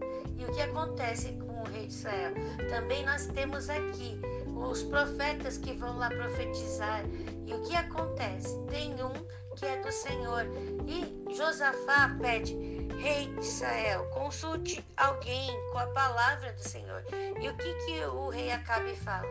E 0.41 0.45
o 0.45 0.51
que 0.51 0.61
acontece 0.61 1.33
com 1.33 1.61
o 1.61 1.65
rei 1.65 1.85
de 1.85 1.93
Israel? 1.93 2.33
Também 2.67 3.05
nós 3.05 3.27
temos 3.27 3.69
aqui 3.69 4.19
os 4.55 4.81
profetas 4.81 5.59
que 5.59 5.71
vão 5.73 5.99
lá 5.99 6.09
profetizar. 6.09 7.03
E 7.45 7.53
o 7.53 7.61
que 7.61 7.75
acontece? 7.75 8.57
Tem 8.67 8.91
um 9.03 9.13
que 9.55 9.67
é 9.67 9.79
do 9.79 9.91
Senhor. 9.91 10.47
E 10.87 11.35
Josafá 11.35 12.17
pede: 12.19 12.55
Rei 12.99 13.27
de 13.35 13.45
Israel, 13.45 14.09
consulte 14.09 14.83
alguém 14.97 15.47
com 15.71 15.77
a 15.77 15.85
palavra 15.87 16.51
do 16.53 16.67
Senhor. 16.67 17.03
E 17.39 17.47
o 17.47 17.55
que, 17.55 17.73
que 17.85 18.03
o 18.05 18.29
rei 18.29 18.51
Acabe 18.51 18.95
fala? 18.95 19.27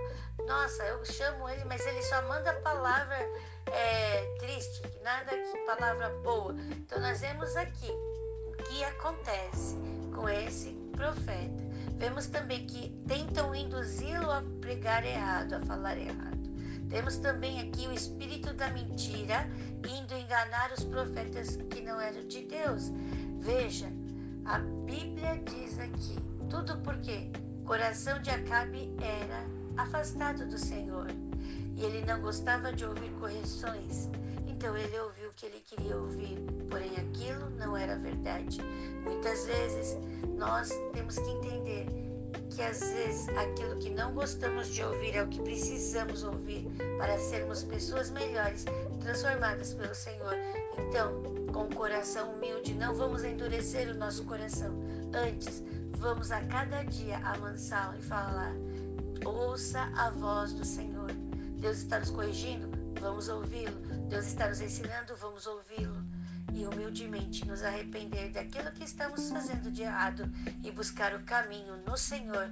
Nossa, 0.47 0.85
eu 0.85 1.05
chamo 1.05 1.49
ele, 1.49 1.65
mas 1.65 1.85
ele 1.87 2.05
só 2.05 2.23
manda 2.29 2.55
palavra 2.55 3.19
é, 3.67 4.37
triste, 4.39 4.81
nada 5.03 5.37
que 5.37 5.59
palavra 5.67 6.09
boa. 6.23 6.55
Então 6.71 7.01
nós 7.01 7.21
vemos 7.21 7.57
aqui 7.57 7.91
o 8.47 8.53
que 8.63 8.85
acontece 8.85 10.00
com 10.15 10.29
esse 10.29 10.71
profeta. 10.93 11.71
Vemos 11.97 12.27
também 12.27 12.67
que 12.67 12.91
tentam 13.07 13.55
induzi-lo 13.55 14.31
a 14.31 14.43
pregar 14.61 15.05
errado, 15.05 15.55
a 15.55 15.61
falar 15.63 15.99
errado. 15.99 16.41
Temos 16.89 17.19
também 17.19 17.61
aqui 17.61 17.87
o 17.87 17.93
espírito 17.93 18.53
da 18.53 18.71
mentira 18.71 19.49
indo 19.89 20.15
enganar 20.15 20.73
os 20.77 20.85
profetas 20.85 21.57
que 21.71 21.81
não 21.81 22.01
eram 22.01 22.27
de 22.27 22.43
Deus. 22.43 22.91
Veja, 23.39 23.87
a 24.45 24.59
Bíblia 24.59 25.41
diz 25.45 25.79
aqui, 25.79 26.17
tudo 26.49 26.79
porque 26.79 27.31
coração 27.65 28.21
de 28.21 28.31
Acabe 28.31 28.93
era 29.01 29.83
afastado 29.83 30.47
do 30.47 30.59
Senhor 30.59 31.07
e 31.77 31.85
ele 31.85 32.05
não 32.05 32.21
gostava 32.21 32.73
de 32.73 32.85
ouvir 32.85 33.11
correções. 33.21 34.09
Então 34.49 34.77
ele 34.77 34.99
ouviu 34.99 35.31
o 35.31 35.33
que 35.35 35.47
ele 35.47 35.61
queria 35.61 35.97
ouvir, 35.97 36.39
verdade. 38.01 38.61
Muitas 39.05 39.47
vezes 39.47 39.97
nós 40.37 40.71
temos 40.93 41.17
que 41.17 41.31
entender 41.31 41.87
que 42.51 42.63
às 42.63 42.81
vezes 42.81 43.29
aquilo 43.31 43.77
que 43.77 43.91
não 43.91 44.13
gostamos 44.13 44.69
de 44.69 44.83
ouvir 44.83 45.17
é 45.17 45.23
o 45.23 45.29
que 45.29 45.41
precisamos 45.41 46.23
ouvir 46.23 46.67
para 46.99 47.19
sermos 47.19 47.63
pessoas 47.63 48.11
melhores, 48.11 48.65
transformadas 49.01 49.75
pelo 49.75 49.95
Senhor. 49.95 50.35
Então, 50.79 51.23
com 51.53 51.65
o 51.65 51.75
coração 51.75 52.33
humilde, 52.35 52.75
não 52.75 52.95
vamos 52.95 53.25
endurecer 53.25 53.89
o 53.91 53.95
nosso 53.95 54.25
coração. 54.25 54.75
Antes, 55.13 55.63
vamos 55.93 56.31
a 56.31 56.41
cada 56.43 56.83
dia 56.85 57.19
amansá-lo 57.19 57.99
e 57.99 58.03
falar: 58.03 58.53
ouça 59.25 59.81
a 59.97 60.11
voz 60.11 60.53
do 60.53 60.65
Senhor. 60.65 61.11
Deus 61.59 61.79
está 61.79 61.99
nos 62.01 62.11
corrigindo? 62.11 62.69
Vamos 63.01 63.29
ouvi-lo. 63.29 63.77
Deus 64.09 64.27
está 64.27 64.49
nos 64.49 64.61
ensinando? 64.61 65.15
Vamos 65.17 65.47
ouvi-lo 65.47 66.00
e 66.61 66.67
humildemente 66.67 67.47
nos 67.47 67.63
arrepender 67.63 68.31
daquilo 68.33 68.71
que 68.73 68.85
estamos 68.85 69.31
fazendo 69.31 69.71
de 69.71 69.83
errado 69.83 70.31
e 70.63 70.71
buscar 70.71 71.15
o 71.15 71.21
caminho 71.21 71.79
no 71.87 71.97
Senhor. 71.97 72.51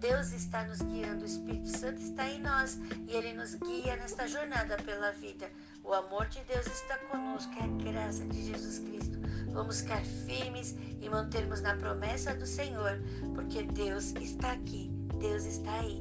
Deus 0.00 0.32
está 0.32 0.64
nos 0.64 0.80
guiando, 0.80 1.22
o 1.22 1.26
Espírito 1.26 1.68
Santo 1.76 2.00
está 2.00 2.28
em 2.28 2.40
nós 2.40 2.78
e 3.08 3.12
ele 3.12 3.32
nos 3.32 3.54
guia 3.56 3.96
nesta 3.96 4.28
jornada 4.28 4.76
pela 4.76 5.10
vida. 5.12 5.50
O 5.82 5.92
amor 5.92 6.28
de 6.28 6.40
Deus 6.44 6.66
está 6.66 6.96
conosco, 7.10 7.52
é 7.58 7.64
a 7.64 7.92
graça 7.92 8.24
de 8.26 8.46
Jesus 8.46 8.78
Cristo. 8.78 9.18
Vamos 9.52 9.80
ficar 9.80 10.04
firmes 10.04 10.76
e 11.00 11.08
mantermos 11.08 11.60
na 11.60 11.74
promessa 11.74 12.34
do 12.34 12.46
Senhor, 12.46 13.00
porque 13.34 13.64
Deus 13.64 14.12
está 14.20 14.52
aqui, 14.52 14.88
Deus 15.18 15.44
está 15.44 15.80
aí 15.80 16.00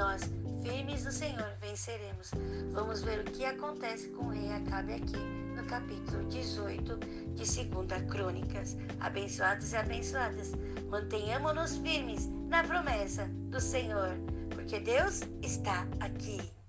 nós, 0.00 0.22
firmes 0.62 1.04
no 1.04 1.12
Senhor, 1.12 1.52
venceremos. 1.60 2.30
Vamos 2.72 3.02
ver 3.02 3.20
o 3.20 3.24
que 3.24 3.44
acontece 3.44 4.08
com 4.08 4.24
o 4.24 4.30
rei 4.30 4.50
Acabe 4.50 4.94
aqui 4.94 5.18
no 5.54 5.62
capítulo 5.66 6.26
18 6.26 6.96
de 7.34 7.64
2 7.64 8.10
Crônicas. 8.10 8.78
Abençoados 8.98 9.72
e 9.72 9.76
abençoadas, 9.76 10.52
mantenhamos-nos 10.88 11.76
firmes 11.76 12.26
na 12.48 12.64
promessa 12.64 13.26
do 13.50 13.60
Senhor, 13.60 14.16
porque 14.54 14.80
Deus 14.80 15.20
está 15.42 15.86
aqui. 16.00 16.59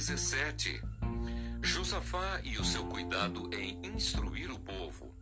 17. 0.00 0.82
Josafá 1.62 2.40
e 2.42 2.56
o 2.56 2.64
seu 2.64 2.86
cuidado 2.86 3.50
em 3.52 3.78
instruir 3.84 4.50
o 4.50 4.58
povo. 4.58 5.14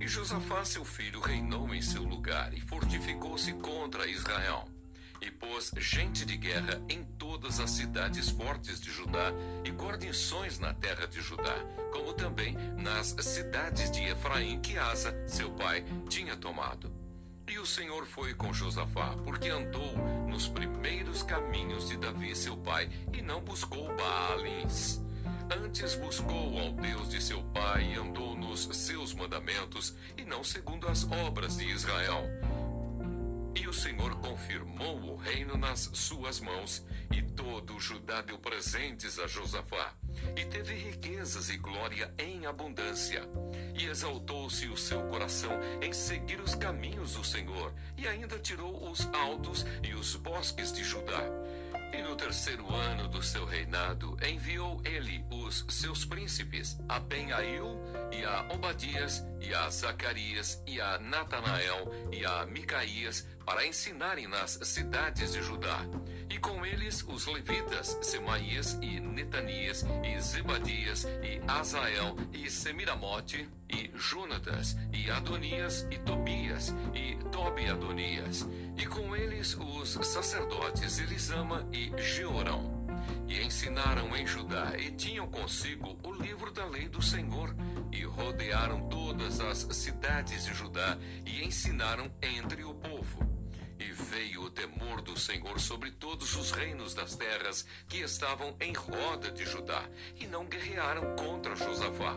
E 0.00 0.08
Josafá, 0.08 0.64
seu 0.64 0.86
filho, 0.86 1.20
reinou 1.20 1.74
em 1.74 1.82
seu 1.82 2.02
lugar 2.02 2.54
e 2.54 2.60
fortificou-se 2.62 3.52
contra 3.52 4.08
Israel. 4.08 4.66
E 5.20 5.30
pôs 5.30 5.70
gente 5.76 6.24
de 6.24 6.38
guerra 6.38 6.80
em 6.88 7.04
todas 7.18 7.60
as 7.60 7.72
cidades 7.72 8.30
fortes 8.30 8.80
de 8.80 8.90
Judá 8.90 9.34
e 9.66 9.70
guarnições 9.70 10.58
na 10.58 10.72
terra 10.72 11.06
de 11.06 11.20
Judá, 11.20 11.58
como 11.92 12.14
também 12.14 12.56
nas 12.78 13.08
cidades 13.20 13.90
de 13.90 14.02
Efraim 14.02 14.62
que 14.62 14.78
Asa, 14.78 15.14
seu 15.28 15.50
pai, 15.50 15.84
tinha 16.08 16.34
tomado. 16.38 16.99
E 17.50 17.58
o 17.58 17.66
Senhor 17.66 18.06
foi 18.06 18.32
com 18.32 18.52
Josafá, 18.52 19.16
porque 19.24 19.48
andou 19.48 19.98
nos 20.28 20.46
primeiros 20.46 21.24
caminhos 21.24 21.88
de 21.88 21.96
Davi, 21.96 22.34
seu 22.36 22.56
pai, 22.56 22.88
e 23.12 23.20
não 23.20 23.40
buscou 23.40 23.92
Baalins. 23.96 25.00
Antes 25.60 25.96
buscou 25.96 26.56
ao 26.60 26.70
Deus 26.70 27.08
de 27.08 27.20
seu 27.20 27.42
pai 27.52 27.92
e 27.92 27.98
andou 27.98 28.36
nos 28.36 28.68
seus 28.72 29.12
mandamentos 29.12 29.96
e 30.16 30.24
não 30.24 30.44
segundo 30.44 30.86
as 30.86 31.02
obras 31.10 31.56
de 31.56 31.64
Israel. 31.68 32.22
E 33.56 33.66
o 33.66 33.72
Senhor 33.72 34.14
confirmou 34.20 35.00
o 35.00 35.16
reino 35.16 35.58
nas 35.58 35.90
suas 35.92 36.38
mãos, 36.38 36.86
e 37.10 37.20
todo 37.20 37.74
o 37.74 37.80
Judá 37.80 38.22
deu 38.22 38.38
presentes 38.38 39.18
a 39.18 39.26
Josafá, 39.26 39.92
e 40.36 40.44
teve 40.44 40.74
riquezas 40.74 41.48
e 41.48 41.56
glória 41.56 42.12
em 42.18 42.46
abundância. 42.46 43.22
e 43.74 43.86
exaltou-se 43.86 44.66
o 44.68 44.76
seu 44.76 45.02
coração 45.04 45.52
em 45.80 45.92
seguir 45.92 46.40
os 46.40 46.54
caminhos 46.54 47.14
do 47.14 47.24
Senhor, 47.24 47.72
e 47.96 48.06
ainda 48.06 48.38
tirou 48.38 48.90
os 48.90 49.08
altos 49.12 49.64
e 49.82 49.94
os 49.94 50.16
bosques 50.16 50.72
de 50.72 50.84
Judá. 50.84 51.22
E 51.92 52.02
no 52.02 52.14
terceiro 52.14 52.72
ano 52.72 53.08
do 53.08 53.22
seu 53.22 53.44
reinado, 53.44 54.16
enviou 54.22 54.80
ele 54.84 55.24
os 55.30 55.64
seus 55.68 56.04
príncipes, 56.04 56.78
a 56.88 57.00
Ben-Ail, 57.00 57.80
e 58.12 58.24
a 58.24 58.46
Obadias, 58.52 59.24
e 59.40 59.52
a 59.54 59.68
Zacarias, 59.70 60.62
e 60.66 60.80
a 60.80 60.98
Natanael, 60.98 61.90
e 62.12 62.24
a 62.24 62.46
Micaías, 62.46 63.26
para 63.50 63.66
ensinarem 63.66 64.28
nas 64.28 64.60
cidades 64.62 65.32
de 65.32 65.42
Judá. 65.42 65.84
E 66.28 66.38
com 66.38 66.64
eles 66.64 67.04
os 67.08 67.26
levitas, 67.26 67.98
Semaías 68.00 68.78
e 68.80 69.00
Netanias, 69.00 69.84
e 70.04 70.20
Zebadias, 70.20 71.02
e 71.20 71.42
Azael, 71.48 72.16
e 72.32 72.48
Semiramote, 72.48 73.48
e 73.68 73.90
Jonatas, 73.96 74.76
e 74.92 75.10
Adonias, 75.10 75.84
e 75.90 75.98
Tobias, 75.98 76.72
e 76.94 77.16
Tobi 77.32 77.66
Adonias. 77.66 78.46
E 78.78 78.86
com 78.86 79.16
eles 79.16 79.56
os 79.56 79.98
sacerdotes 80.06 81.00
Elisama 81.00 81.68
e 81.72 81.92
Georão. 82.00 82.86
E 83.26 83.42
ensinaram 83.42 84.16
em 84.16 84.24
Judá, 84.28 84.74
e 84.78 84.92
tinham 84.92 85.26
consigo 85.26 85.98
o 86.04 86.12
livro 86.12 86.52
da 86.52 86.66
lei 86.66 86.88
do 86.88 87.02
Senhor, 87.02 87.52
e 87.90 88.04
rodearam 88.04 88.88
todas 88.88 89.40
as 89.40 89.66
cidades 89.72 90.44
de 90.44 90.54
Judá, 90.54 90.96
e 91.26 91.42
ensinaram 91.42 92.08
entre 92.22 92.62
o 92.62 92.72
povo. 92.74 93.39
E 93.80 93.92
veio 93.92 94.42
o 94.42 94.50
temor 94.50 95.00
do 95.00 95.18
Senhor 95.18 95.58
sobre 95.58 95.90
todos 95.90 96.36
os 96.36 96.50
reinos 96.50 96.92
das 96.92 97.16
terras 97.16 97.64
que 97.88 97.96
estavam 97.96 98.54
em 98.60 98.74
roda 98.74 99.30
de 99.30 99.46
Judá, 99.46 99.82
e 100.16 100.26
não 100.26 100.44
guerrearam 100.44 101.16
contra 101.16 101.56
Josafá. 101.56 102.14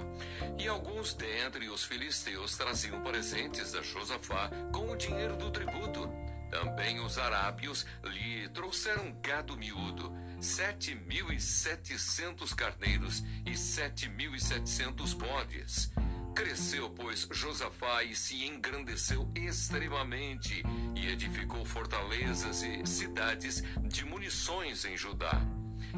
E 0.59 0.67
alguns 0.67 1.13
dentre 1.13 1.69
os 1.69 1.85
filisteus 1.85 2.57
traziam 2.57 3.01
presentes 3.01 3.73
a 3.75 3.81
Josafá 3.81 4.49
com 4.73 4.91
o 4.91 4.97
dinheiro 4.97 5.37
do 5.37 5.49
tributo. 5.51 6.11
Também 6.51 6.99
os 6.99 7.17
arábios 7.17 7.85
lhe 8.03 8.49
trouxeram 8.49 9.17
gado 9.21 9.55
miúdo, 9.55 10.13
sete 10.41 10.93
mil 10.93 11.31
e 11.31 11.39
setecentos 11.39 12.53
carneiros 12.53 13.23
e 13.45 13.55
sete 13.55 14.09
mil 14.09 14.35
e 14.35 14.39
setecentos 14.39 15.13
bodes. 15.13 15.89
Cresceu, 16.33 16.89
pois, 16.89 17.27
Josafá 17.31 18.03
e 18.03 18.15
se 18.15 18.43
engrandeceu 18.45 19.29
extremamente, 19.35 20.63
e 20.95 21.07
edificou 21.07 21.63
fortalezas 21.63 22.63
e 22.63 22.85
cidades 22.85 23.63
de 23.83 24.03
munições 24.03 24.83
em 24.83 24.97
Judá. 24.97 25.41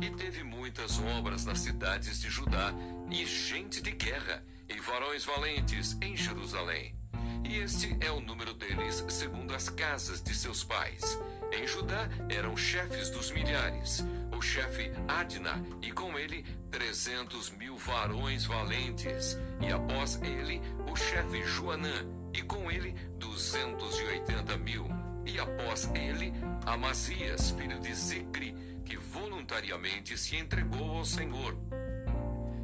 E 0.01 0.09
teve 0.09 0.43
muitas 0.43 0.99
obras 0.99 1.45
nas 1.45 1.59
cidades 1.59 2.19
de 2.19 2.29
Judá, 2.29 2.73
e 3.09 3.25
gente 3.25 3.81
de 3.81 3.91
guerra, 3.91 4.43
e 4.67 4.79
varões 4.81 5.23
valentes 5.23 5.97
em 6.01 6.17
Jerusalém. 6.17 6.95
E 7.47 7.57
este 7.59 7.95
é 8.01 8.11
o 8.11 8.19
número 8.19 8.53
deles, 8.53 9.05
segundo 9.07 9.53
as 9.53 9.69
casas 9.69 10.21
de 10.21 10.35
seus 10.35 10.63
pais. 10.63 11.17
Em 11.51 11.65
Judá 11.65 12.09
eram 12.27 12.57
chefes 12.57 13.09
dos 13.09 13.31
milhares, 13.31 14.03
o 14.35 14.41
chefe 14.41 14.91
Adna, 15.07 15.63
e 15.81 15.91
com 15.91 16.17
ele 16.19 16.43
trezentos 16.69 17.49
mil 17.51 17.77
varões 17.77 18.45
valentes, 18.45 19.37
e 19.61 19.71
após 19.71 20.19
ele 20.21 20.61
o 20.91 20.95
chefe 20.95 21.43
Joanã, 21.43 22.05
e 22.33 22.41
com 22.41 22.69
ele 22.69 22.91
duzentos 23.17 23.97
e 23.99 24.03
oitenta 24.03 24.57
mil, 24.57 24.87
e 25.25 25.39
após 25.39 25.89
ele 25.95 26.33
Amazias, 26.65 27.51
filho 27.51 27.79
de 27.79 27.93
Zicri, 27.93 28.55
que 28.83 28.97
voluntariamente 28.97 30.17
se 30.17 30.35
entregou 30.35 30.97
ao 30.97 31.05
Senhor. 31.05 31.57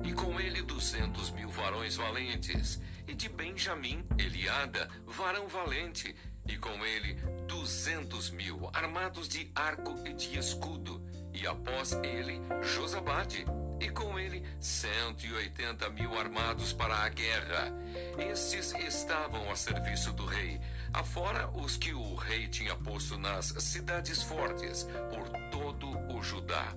E 0.04 0.14
com 0.14 0.40
ele 0.40 0.62
duzentos 0.64 1.32
mil 1.32 1.50
varões 1.50 1.96
valentes, 1.96 2.82
e 3.08 3.14
de 3.14 3.30
Benjamim, 3.30 4.06
Eliada, 4.18 4.90
varão 5.06 5.48
valente, 5.48 6.16
e 6.48 6.58
com 6.58 6.86
ele 6.86 7.14
duzentos 7.48 8.30
mil 8.32 8.70
armados 8.74 9.30
de 9.30 9.52
arco 9.56 9.96
e 10.06 10.14
de 10.14 10.38
escudo, 10.38 11.02
e 11.34 11.48
após 11.48 11.94
ele 12.04 12.42
Josabade, 12.62 13.46
e 13.80 13.90
com 13.90 14.20
ele 14.20 14.44
cento 14.60 15.26
e 15.26 15.34
oitenta 15.34 15.90
mil 15.90 16.18
armados 16.18 16.72
para 16.72 16.96
a 16.96 17.10
guerra. 17.10 17.74
Estes 18.18 18.76
estavam 18.76 19.50
a 19.50 19.56
serviço 19.56 20.14
do 20.14 20.26
rei, 20.26 20.60
afora 20.94 21.50
os 21.50 21.78
que 21.78 21.94
o 21.94 22.16
rei 22.16 22.48
tinha 22.48 22.76
posto 22.76 23.18
nas 23.18 23.48
cidades 23.48 24.22
fortes 24.22 24.88
por 25.10 25.28
todo 25.50 25.98
o 26.16 26.22
Judá. 26.22 26.76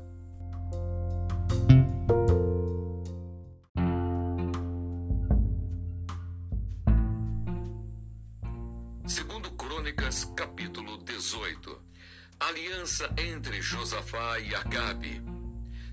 Aliança 12.64 13.12
entre 13.18 13.60
Josafá 13.60 14.38
e 14.40 14.54
Acabe. 14.54 15.22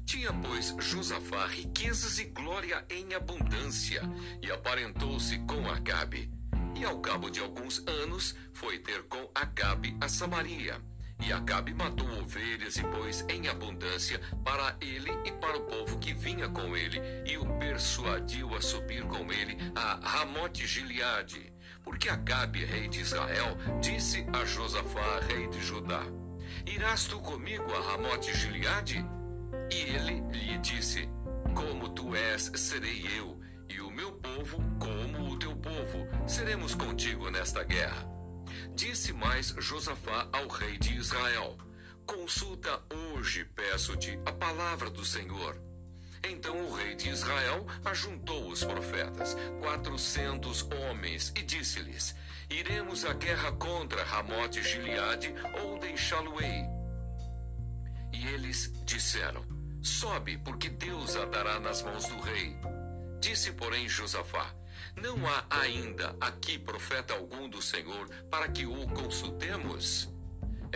Tinha, 0.05 0.31
pois, 0.31 0.73
Josafá 0.79 1.45
riquezas 1.47 2.17
e 2.17 2.23
glória 2.23 2.85
em 2.89 3.13
abundância, 3.13 4.01
e 4.41 4.49
aparentou-se 4.49 5.37
com 5.39 5.69
Acabe. 5.69 6.31
E 6.73 6.85
ao 6.85 7.01
cabo 7.01 7.29
de 7.29 7.41
alguns 7.41 7.85
anos, 7.85 8.33
foi 8.53 8.79
ter 8.79 9.03
com 9.03 9.29
Acabe 9.35 9.97
a 9.99 10.07
Samaria. 10.07 10.81
E 11.19 11.33
Acabe 11.33 11.73
matou 11.73 12.07
ovelhas 12.21 12.77
e 12.77 12.83
bois 12.83 13.25
em 13.27 13.49
abundância 13.49 14.21
para 14.41 14.77
ele 14.79 15.11
e 15.25 15.31
para 15.33 15.57
o 15.57 15.65
povo 15.65 15.99
que 15.99 16.13
vinha 16.13 16.47
com 16.47 16.77
ele, 16.77 17.01
e 17.25 17.37
o 17.37 17.45
persuadiu 17.59 18.55
a 18.55 18.61
subir 18.61 19.03
com 19.07 19.29
ele 19.29 19.57
a 19.75 19.99
Ramote 20.01 20.65
Gileade. 20.65 21.51
Porque 21.83 22.07
Acabe, 22.07 22.63
rei 22.63 22.87
de 22.87 23.01
Israel, 23.01 23.57
disse 23.81 24.25
a 24.31 24.45
Josafá, 24.45 25.19
rei 25.27 25.47
de 25.49 25.61
Judá: 25.61 26.20
Irás 26.65 27.05
tu 27.05 27.19
comigo 27.19 27.65
a 27.73 27.91
Ramote 27.91 28.33
Gileade? 28.33 29.05
E 29.71 29.75
ele 29.75 30.21
lhe 30.31 30.57
disse: 30.59 31.07
Como 31.55 31.89
tu 31.89 32.15
és, 32.15 32.51
serei 32.55 33.05
eu, 33.17 33.39
e 33.69 33.79
o 33.81 33.89
meu 33.91 34.11
povo 34.13 34.57
como 34.79 35.31
o 35.31 35.39
teu 35.39 35.55
povo. 35.55 36.07
Seremos 36.27 36.75
contigo 36.75 37.29
nesta 37.29 37.63
guerra. 37.63 38.05
Disse 38.75 39.13
mais 39.13 39.55
Josafá 39.57 40.27
ao 40.31 40.47
rei 40.47 40.77
de 40.77 40.95
Israel: 40.95 41.57
Consulta 42.05 42.81
hoje, 42.93 43.45
peço-te, 43.45 44.19
a 44.25 44.31
palavra 44.31 44.89
do 44.89 45.05
Senhor. 45.05 45.55
Então 46.23 46.65
o 46.65 46.73
rei 46.73 46.95
de 46.95 47.09
Israel 47.09 47.65
ajuntou 47.83 48.49
os 48.49 48.63
profetas, 48.63 49.35
quatrocentos 49.59 50.61
homens, 50.63 51.33
e 51.35 51.41
disse-lhes: 51.41 52.15
Iremos 52.51 53.05
à 53.05 53.13
guerra 53.13 53.53
contra 53.53 54.03
Ramote 54.03 54.61
Gileade 54.61 55.33
ou 55.63 55.79
deixá-lo-ei? 55.79 56.65
E 58.11 58.27
eles 58.27 58.73
disseram: 58.85 59.41
Sobe, 59.81 60.37
porque 60.37 60.67
Deus 60.69 61.15
a 61.15 61.23
dará 61.23 61.61
nas 61.61 61.81
mãos 61.81 62.05
do 62.07 62.19
rei. 62.19 62.57
Disse, 63.21 63.53
porém, 63.53 63.87
Josafá: 63.87 64.53
Não 65.01 65.25
há 65.25 65.45
ainda 65.49 66.13
aqui 66.19 66.59
profeta 66.59 67.13
algum 67.13 67.47
do 67.49 67.61
Senhor 67.61 68.09
para 68.29 68.49
que 68.49 68.65
o 68.65 68.85
consultemos? 68.89 70.09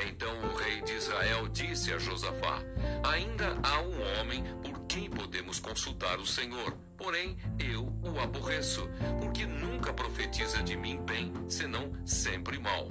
Então 0.07 0.33
o 0.43 0.55
rei 0.55 0.81
de 0.81 0.93
Israel 0.93 1.49
disse 1.49 1.91
a 1.91 1.99
Josafá: 1.99 2.61
Ainda 3.03 3.57
há 3.61 3.81
um 3.81 4.19
homem 4.19 4.43
por 4.63 4.84
podemos 5.09 5.59
consultar 5.59 6.19
o 6.19 6.25
Senhor. 6.25 6.77
Porém, 6.97 7.37
eu 7.59 7.93
o 8.01 8.19
aborreço, 8.19 8.87
porque 9.19 9.45
nunca 9.45 9.93
profetiza 9.93 10.63
de 10.63 10.77
mim 10.77 10.97
bem, 11.05 11.33
senão 11.49 11.91
sempre 12.05 12.57
mal. 12.57 12.87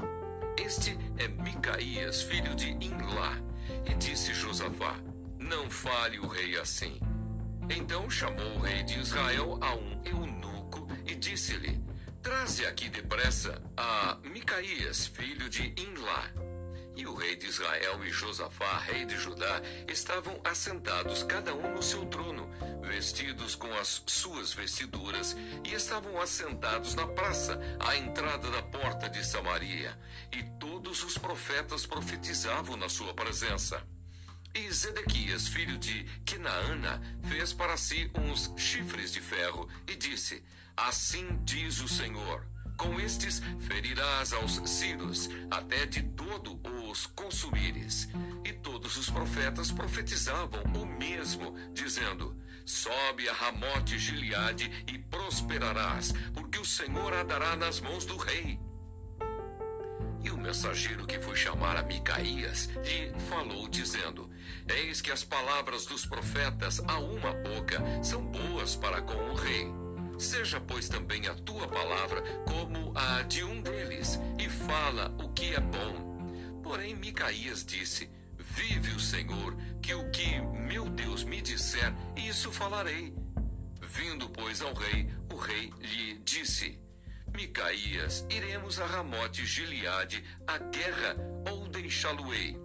Este 0.58 0.96
é 1.16 1.26
Micaías, 1.28 2.22
filho 2.22 2.54
de 2.54 2.70
Inlá. 2.72 3.38
E 3.86 3.94
disse 3.94 4.34
Josafá: 4.34 4.96
Não 5.38 5.70
fale 5.70 6.18
o 6.18 6.26
rei 6.26 6.58
assim. 6.58 7.00
Então 7.70 8.10
chamou 8.10 8.56
o 8.56 8.60
rei 8.60 8.82
de 8.82 8.98
Israel 8.98 9.58
a 9.62 9.74
um 9.74 10.02
eunuco 10.04 10.86
e 11.06 11.14
disse-lhe: 11.14 11.82
Traze 12.22 12.66
aqui 12.66 12.90
depressa 12.90 13.60
a 13.76 14.18
Micaías, 14.22 15.06
filho 15.06 15.48
de 15.48 15.74
Inlá. 15.80 16.30
E 16.96 17.06
o 17.06 17.14
rei 17.14 17.34
de 17.34 17.46
Israel 17.46 18.04
e 18.04 18.10
Josafá, 18.10 18.78
rei 18.78 19.04
de 19.04 19.16
Judá, 19.16 19.60
estavam 19.88 20.40
assentados 20.44 21.24
cada 21.24 21.52
um 21.52 21.74
no 21.74 21.82
seu 21.82 22.06
trono, 22.06 22.48
vestidos 22.82 23.56
com 23.56 23.72
as 23.74 24.02
suas 24.06 24.52
vestiduras, 24.52 25.36
e 25.64 25.74
estavam 25.74 26.20
assentados 26.20 26.94
na 26.94 27.06
praça, 27.06 27.58
à 27.80 27.96
entrada 27.96 28.48
da 28.48 28.62
porta 28.62 29.08
de 29.08 29.26
Samaria. 29.26 29.98
E 30.30 30.42
todos 30.60 31.02
os 31.02 31.18
profetas 31.18 31.84
profetizavam 31.84 32.76
na 32.76 32.88
sua 32.88 33.12
presença. 33.12 33.82
E 34.54 34.70
Zedequias, 34.70 35.48
filho 35.48 35.76
de 35.76 36.04
Quinaana, 36.24 37.02
fez 37.24 37.52
para 37.52 37.76
si 37.76 38.08
uns 38.14 38.52
chifres 38.56 39.12
de 39.12 39.20
ferro 39.20 39.68
e 39.88 39.96
disse: 39.96 40.44
Assim 40.76 41.40
diz 41.42 41.80
o 41.80 41.88
Senhor 41.88 42.53
com 42.76 43.00
estes 43.00 43.40
ferirás 43.60 44.32
aos 44.32 44.60
sírios, 44.68 45.28
até 45.50 45.86
de 45.86 46.02
todo 46.02 46.60
os 46.94 47.06
consumires. 47.06 48.08
E 48.44 48.52
todos 48.52 48.96
os 48.96 49.10
profetas 49.10 49.72
profetizavam 49.72 50.62
o 50.74 50.86
mesmo, 50.86 51.54
dizendo: 51.72 52.36
Sobe 52.64 53.28
a 53.28 53.32
Ramote 53.32 53.98
Gileade 53.98 54.70
e 54.86 54.98
prosperarás, 54.98 56.12
porque 56.32 56.58
o 56.58 56.64
Senhor 56.64 57.12
a 57.12 57.22
dará 57.22 57.56
nas 57.56 57.80
mãos 57.80 58.04
do 58.06 58.16
rei. 58.16 58.58
E 60.22 60.30
o 60.30 60.38
mensageiro 60.38 61.06
que 61.06 61.18
foi 61.18 61.36
chamar 61.36 61.76
a 61.76 61.82
Micaías 61.82 62.66
lhe 62.84 63.12
falou, 63.28 63.68
dizendo: 63.68 64.30
Eis 64.68 65.02
que 65.02 65.10
as 65.10 65.22
palavras 65.22 65.84
dos 65.84 66.06
profetas 66.06 66.80
a 66.86 66.98
uma 66.98 67.32
boca 67.32 67.82
são 68.02 68.24
boas 68.24 68.76
para 68.76 69.02
com 69.02 69.14
o 69.14 69.34
rei. 69.34 69.83
Seja, 70.18 70.60
pois, 70.60 70.88
também 70.88 71.26
a 71.26 71.34
tua 71.34 71.66
palavra 71.66 72.22
como 72.44 72.92
a 72.96 73.22
de 73.22 73.42
um 73.44 73.60
deles, 73.60 74.18
e 74.38 74.48
fala 74.48 75.14
o 75.22 75.28
que 75.30 75.54
é 75.54 75.60
bom. 75.60 76.60
Porém, 76.62 76.94
Micaías 76.94 77.64
disse: 77.64 78.10
Vive 78.38 78.92
o 78.92 79.00
Senhor, 79.00 79.56
que 79.82 79.94
o 79.94 80.10
que 80.10 80.40
meu 80.40 80.88
Deus 80.88 81.24
me 81.24 81.40
disser, 81.40 81.92
isso 82.16 82.52
falarei. 82.52 83.14
Vindo, 83.82 84.28
pois, 84.30 84.62
ao 84.62 84.72
rei, 84.72 85.08
o 85.32 85.36
rei 85.36 85.72
lhe 85.80 86.18
disse: 86.24 86.78
Micaías, 87.34 88.24
iremos 88.30 88.78
a 88.78 88.86
Ramote 88.86 89.44
Gileade, 89.44 90.24
a 90.46 90.58
guerra, 90.58 91.16
ou 91.50 91.68
deixá-lo-ei? 91.68 92.56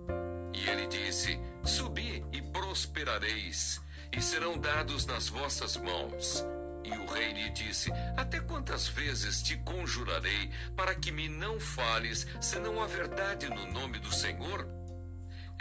E 0.54 0.70
ele 0.70 0.88
disse: 0.88 1.40
Subi 1.64 2.24
e 2.32 2.42
prosperareis, 2.42 3.82
e 4.16 4.22
serão 4.22 4.58
dados 4.58 5.06
nas 5.06 5.28
vossas 5.28 5.76
mãos. 5.78 6.46
E 6.84 6.92
o 6.92 7.06
rei 7.06 7.34
lhe 7.34 7.50
disse: 7.50 7.92
Até 8.16 8.40
quantas 8.40 8.88
vezes 8.88 9.42
te 9.42 9.58
conjurarei 9.58 10.50
para 10.76 10.96
que 10.96 11.12
me 11.12 11.28
não 11.28 11.60
fales, 11.60 12.26
senão 12.42 12.82
a 12.82 12.88
verdade 12.88 13.50
no 13.50 13.72
nome 13.72 14.00
do 14.00 14.14
Senhor? 14.14 14.68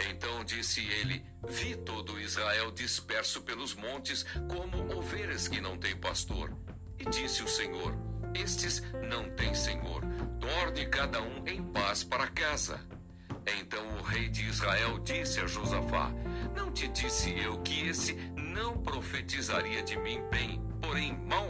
Então 0.09 0.43
disse 0.43 0.85
ele: 0.85 1.25
Vi 1.47 1.75
todo 1.75 2.19
Israel 2.19 2.71
disperso 2.71 3.41
pelos 3.41 3.75
montes, 3.75 4.25
como 4.47 4.95
ovelhas 4.97 5.47
que 5.47 5.59
não 5.59 5.77
têm 5.77 5.95
pastor. 5.97 6.55
E 6.97 7.05
disse 7.05 7.43
o 7.43 7.47
Senhor: 7.47 8.09
estes 8.33 8.83
não 9.09 9.29
têm 9.31 9.53
senhor. 9.53 10.03
Torne 10.39 10.85
cada 10.87 11.21
um 11.21 11.47
em 11.47 11.63
paz 11.63 12.03
para 12.03 12.27
casa. 12.27 12.79
Então 13.59 13.97
o 13.97 14.01
rei 14.01 14.29
de 14.29 14.45
Israel 14.45 14.99
disse 14.99 15.39
a 15.39 15.47
Josafá: 15.47 16.11
Não 16.55 16.71
te 16.71 16.87
disse 16.89 17.31
eu 17.37 17.59
que 17.61 17.87
esse 17.87 18.13
não 18.35 18.77
profetizaria 18.77 19.81
de 19.81 19.97
mim 19.97 20.21
bem, 20.29 20.61
porém 20.89 21.15
mal? 21.27 21.47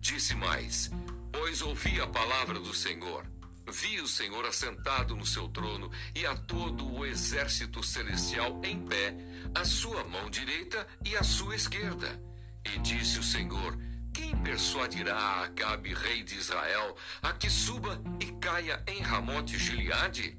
Disse 0.00 0.34
mais: 0.34 0.90
Pois 1.30 1.60
ouvi 1.60 2.00
a 2.00 2.06
palavra 2.06 2.58
do 2.58 2.72
Senhor. 2.72 3.26
Vi 3.70 4.00
o 4.00 4.08
Senhor 4.08 4.46
assentado 4.46 5.14
no 5.14 5.26
seu 5.26 5.46
trono 5.48 5.90
e 6.14 6.24
a 6.24 6.34
todo 6.34 6.90
o 6.90 7.04
exército 7.04 7.82
celestial 7.82 8.58
em 8.64 8.82
pé, 8.86 9.14
a 9.54 9.66
sua 9.66 10.02
mão 10.04 10.30
direita 10.30 10.86
e 11.04 11.14
a 11.14 11.22
sua 11.22 11.54
esquerda. 11.54 12.18
E 12.64 12.78
disse 12.78 13.18
o 13.18 13.22
Senhor: 13.22 13.78
Quem 14.14 14.34
persuadirá 14.38 15.14
a 15.14 15.44
Acabe, 15.44 15.92
rei 15.92 16.22
de 16.22 16.36
Israel, 16.36 16.96
a 17.20 17.34
que 17.34 17.50
suba 17.50 18.00
e 18.18 18.32
caia 18.40 18.82
em 18.86 19.02
Ramote 19.02 19.58
Gileade? 19.58 20.37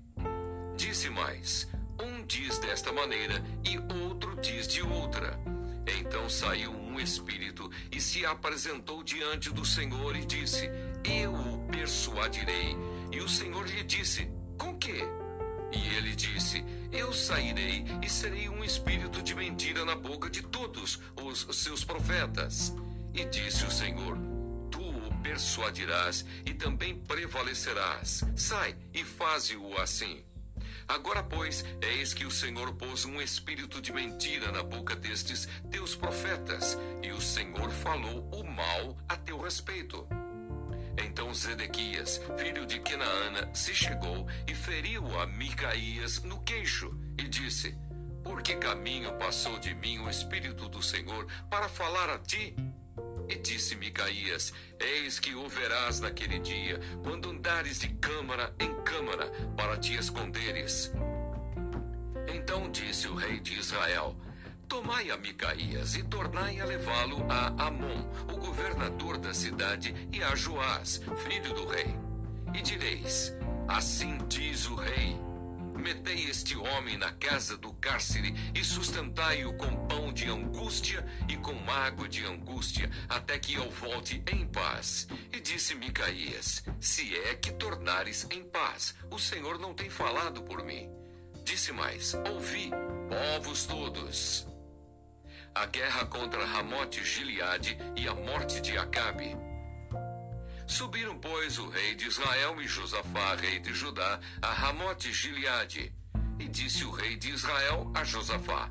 Disse 0.80 1.10
mais: 1.10 1.68
Um 2.02 2.26
diz 2.26 2.58
desta 2.58 2.94
maneira 2.94 3.44
e 3.65 3.78
outro 4.02 4.34
diz 4.38 4.65
de 4.65 4.82
outra. 4.82 5.38
Então 5.86 6.30
saiu 6.30 6.72
um 6.72 6.98
espírito 6.98 7.70
e 7.92 8.00
se 8.00 8.26
apresentou 8.26 9.04
diante 9.04 9.52
do 9.52 9.65
Senhor 9.65 10.15
e 10.15 10.26
disse: 10.26 10.70
Eu 11.04 11.34
o 11.34 11.68
persuadirei 11.70 12.78
e 13.12 13.20
o 13.20 13.28
Senhor 13.28 13.68
lhe 13.68 13.84
disse: 13.84 14.32
Com 14.58 14.78
que? 14.78 15.04
E 15.74 15.96
ele 15.98 16.15
disse: 16.15 16.63
Eu 16.94 17.12
sairei 17.12 17.84
e 18.02 18.10
serei 18.10 18.48
um 18.48 18.63
espírito 18.63 19.22
de 19.22 19.36
mentira 19.36 19.84
na 19.84 19.98
boca 19.98 20.30
de 20.30 20.42
todos 20.44 20.98
os 21.18 21.58
seus 21.58 21.84
profetas. 21.84 22.74
E 23.13 23.26
disse 23.26 23.65
o 23.65 23.72
Senhor: 23.72 24.18
Tu 24.72 24.82
o 24.82 25.22
persuadirás 25.22 26.26
e 26.46 26.54
também 26.54 26.96
prevalecerás. 26.96 28.24
Sai 28.34 28.78
e 28.94 29.04
faze-o 29.04 29.78
assim. 29.78 30.24
Agora, 30.89 31.21
pois, 31.21 31.63
eis 31.84 32.15
que 32.15 32.25
o 32.25 32.32
Senhor 32.32 32.73
pôs 32.73 33.06
um 33.06 33.21
espírito 33.21 33.80
de 33.80 33.93
mentira 33.93 34.52
na 34.52 34.63
boca 34.63 34.95
destes 34.95 35.47
teus 35.69 35.95
profetas, 35.95 36.75
e 37.04 37.12
o 37.12 37.21
Senhor 37.21 37.69
falou 37.69 38.28
o 38.34 38.43
mal 38.43 38.97
a 39.08 39.15
teu 39.15 39.39
respeito. 39.39 40.08
Então 40.97 41.32
Zedequias, 41.32 42.19
filho 42.39 42.65
de 42.65 42.80
Kenaana, 42.80 43.54
se 43.54 43.75
chegou 43.75 44.28
e 44.47 44.56
feriu 44.56 45.06
a 45.19 45.28
Micaías 45.28 46.23
no 46.23 46.41
queixo 46.41 46.91
e 47.19 47.28
disse: 47.28 47.78
Por 48.23 48.41
que 48.41 48.56
caminho 48.56 49.13
passou 49.19 49.60
de 49.60 49.75
mim 49.75 49.99
o 49.99 50.10
Espírito 50.10 50.67
do 50.67 50.82
Senhor 50.82 51.28
para 51.52 51.69
falar 51.69 52.10
a 52.10 52.17
ti? 52.17 52.56
E 53.30 53.36
disse 53.36 53.76
Micaías: 53.76 54.52
Eis 54.80 55.20
que 55.20 55.36
o 55.36 55.48
verás 55.48 56.00
naquele 56.00 56.39
dia, 56.39 56.80
quando 57.04 57.30
andares 57.30 57.80
de 57.80 57.89
câmara 57.89 58.54
em 58.60 58.74
câmara 58.82 59.30
para 59.56 59.78
te 59.78 59.96
esconderes. 59.96 60.92
Então 62.28 62.70
disse 62.72 63.08
o 63.08 63.13
rei 63.13 63.39
de 63.39 63.60
Israel: 63.60 64.15
Tomai 64.68 65.12
a 65.12 65.18
Micaías 65.18 65.96
e 65.96 66.04
tornai 66.04 66.60
a 66.60 66.65
levá-lo 66.65 67.24
a 67.30 67.68
Amon, 67.68 68.10
o 68.34 68.38
governador 68.38 69.18
da 69.18 69.34
cidade, 69.34 69.94
e 70.12 70.24
a 70.24 70.36
Joás, 70.36 71.00
filho 71.24 71.54
do 71.54 71.68
rei. 71.68 71.96
E 72.56 72.62
direis: 72.63 73.32
Assim 73.68 74.18
diz 74.28 74.68
o 74.68 74.76
rei: 74.76 75.29
Metei 75.80 76.26
este 76.30 76.56
homem 76.58 76.98
na 76.98 77.12
casa 77.13 77.58
do 77.58 77.74
cárcere 77.74 78.34
e 78.54 78.63
sustentai-o 78.63 79.54
com 79.58 79.88
pão 79.88 80.12
de 80.12 80.28
angústia 80.28 81.06
e 81.28 81.38
com 81.38 81.56
água 81.70 82.08
de 82.08 82.26
angústia, 82.26 82.89
até 83.08 83.39
que 83.39 83.54
eu 83.54 83.70
volte 83.72 84.22
em 84.32 84.46
paz. 84.46 85.08
E 85.32 85.39
disse 85.39 85.76
Micaías: 85.76 86.63
Se 86.80 87.15
é 87.15 87.36
que 87.36 87.52
tornares 87.54 88.28
em 88.30 88.44
paz, 88.44 88.94
o 89.10 89.18
Senhor 89.18 89.58
não 89.58 89.74
tem 89.74 89.89
falado 89.89 90.44
por 90.44 90.63
mim. 90.63 90.89
Disse 91.44 91.72
mais: 91.72 92.13
Ouvi, 92.30 92.70
povos 93.10 93.65
todos 93.65 94.48
a 95.56 95.65
guerra 95.65 96.06
contra 96.06 96.46
Ramote 96.46 97.04
Gileade 97.04 97.78
e 97.96 98.08
a 98.08 98.13
morte 98.13 98.62
de 98.62 98.78
Acabe. 98.78 99.49
Subiram, 100.69 101.17
pois, 101.17 101.58
o 101.58 101.67
rei 101.67 101.95
de 101.95 102.05
Israel 102.05 102.62
e 102.62 102.67
Josafá, 102.67 103.36
rei 103.36 103.60
de 103.60 103.73
Judá, 103.73 104.19
a 104.39 104.53
Ramote 104.53 105.12
Gileade. 105.12 105.91
E 106.38 106.47
disse 106.47 106.86
o 106.86 106.91
rei 106.91 107.17
de 107.17 107.32
Israel 107.32 107.91
a 107.95 108.03
Josafá: 108.03 108.69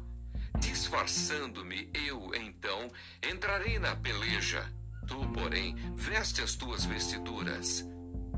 Disfarçando-me 0.61 1.90
eu, 1.92 2.32
então, 2.37 2.88
entrarei 3.20 3.80
na 3.80 3.96
peleja. 3.96 4.72
Tu, 5.08 5.18
porém, 5.30 5.74
veste 5.96 6.40
as 6.40 6.54
tuas 6.54 6.84
vestiduras. 6.84 7.84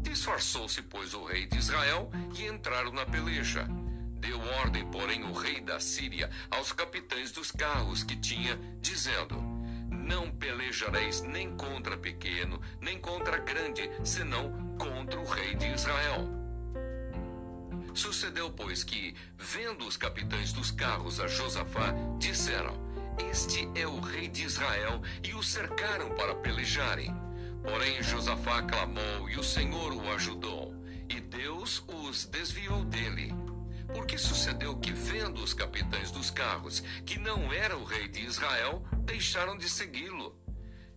Disfarçou-se, 0.00 0.80
pois, 0.82 1.12
o 1.12 1.24
rei 1.24 1.46
de 1.46 1.58
Israel 1.58 2.10
e 2.34 2.46
entraram 2.46 2.92
na 2.92 3.04
peleja. 3.04 3.68
Deu 4.20 4.40
ordem, 4.62 4.90
porém, 4.90 5.22
o 5.24 5.34
rei 5.34 5.60
da 5.60 5.78
Síria 5.78 6.30
aos 6.50 6.72
capitães 6.72 7.30
dos 7.30 7.50
carros 7.50 8.02
que 8.02 8.16
tinha, 8.16 8.58
dizendo: 8.80 9.49
Não 10.10 10.28
pelejareis 10.28 11.22
nem 11.22 11.56
contra 11.56 11.96
pequeno, 11.96 12.60
nem 12.80 12.98
contra 12.98 13.38
grande, 13.38 13.88
senão 14.02 14.50
contra 14.76 15.20
o 15.20 15.24
rei 15.24 15.54
de 15.54 15.66
Israel. 15.72 16.28
Sucedeu, 17.94 18.50
pois, 18.50 18.82
que, 18.82 19.14
vendo 19.38 19.86
os 19.86 19.96
capitães 19.96 20.52
dos 20.52 20.72
carros 20.72 21.20
a 21.20 21.28
Josafá, 21.28 21.94
disseram: 22.18 22.74
Este 23.30 23.68
é 23.76 23.86
o 23.86 24.00
rei 24.00 24.26
de 24.26 24.42
Israel, 24.42 25.00
e 25.22 25.32
o 25.32 25.44
cercaram 25.44 26.10
para 26.16 26.34
pelejarem. 26.34 27.14
Porém, 27.62 28.02
Josafá 28.02 28.62
clamou, 28.62 29.30
e 29.30 29.38
o 29.38 29.44
Senhor 29.44 29.92
o 29.92 30.10
ajudou, 30.10 30.74
e 31.08 31.20
Deus 31.20 31.84
os 31.86 32.24
desviou 32.24 32.84
dele. 32.84 33.32
Porque 33.94 34.16
sucedeu 34.18 34.76
que, 34.76 34.92
vendo 34.92 35.42
os 35.42 35.54
capitães 35.54 36.10
dos 36.10 36.30
carros 36.30 36.80
que 37.04 37.18
não 37.18 37.52
era 37.52 37.76
o 37.76 37.84
rei 37.84 38.08
de 38.08 38.20
Israel, 38.20 38.84
deixaram 39.04 39.56
de 39.56 39.68
segui-lo. 39.68 40.40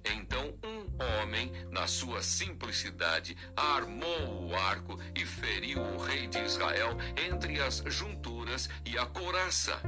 Então 0.06 0.54
um 0.64 1.22
homem, 1.22 1.52
na 1.72 1.88
sua 1.88 2.22
simplicidade, 2.22 3.38
armou 3.56 4.50
o 4.50 4.56
arco 4.56 5.00
e 5.16 5.26
feriu 5.26 5.82
o 5.82 5.98
rei 5.98 6.28
de 6.28 6.40
Israel 6.40 6.98
entre 7.16 7.62
as 7.62 7.78
junturas 7.88 8.70
e 8.86 8.98
a 8.98 9.06
couraça. 9.06 9.82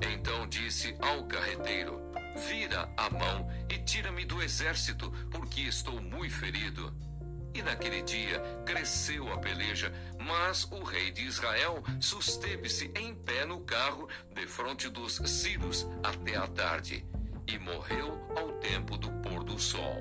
Então 0.00 0.46
disse 0.48 0.96
ao 1.00 1.26
carreteiro: 1.26 2.00
Vira 2.48 2.90
a 2.96 3.10
mão 3.10 3.48
e 3.68 3.78
tira-me 3.78 4.24
do 4.24 4.42
exército, 4.42 5.10
porque 5.30 5.62
estou 5.62 6.00
muito 6.00 6.34
ferido. 6.34 7.09
E 7.54 7.62
naquele 7.62 8.02
dia 8.02 8.40
cresceu 8.64 9.32
a 9.32 9.38
peleja, 9.38 9.92
mas 10.18 10.64
o 10.64 10.82
rei 10.82 11.10
de 11.10 11.22
Israel 11.22 11.82
susteve-se 12.00 12.90
em 12.94 13.14
pé 13.14 13.44
no 13.44 13.60
carro, 13.60 14.08
defronte 14.34 14.88
dos 14.88 15.16
sírios, 15.26 15.86
até 16.02 16.36
a 16.36 16.46
tarde, 16.46 17.04
e 17.46 17.58
morreu 17.58 18.20
ao 18.36 18.52
tempo 18.58 18.96
do 18.96 19.10
pôr 19.22 19.44
do 19.44 19.58
sol. 19.58 20.00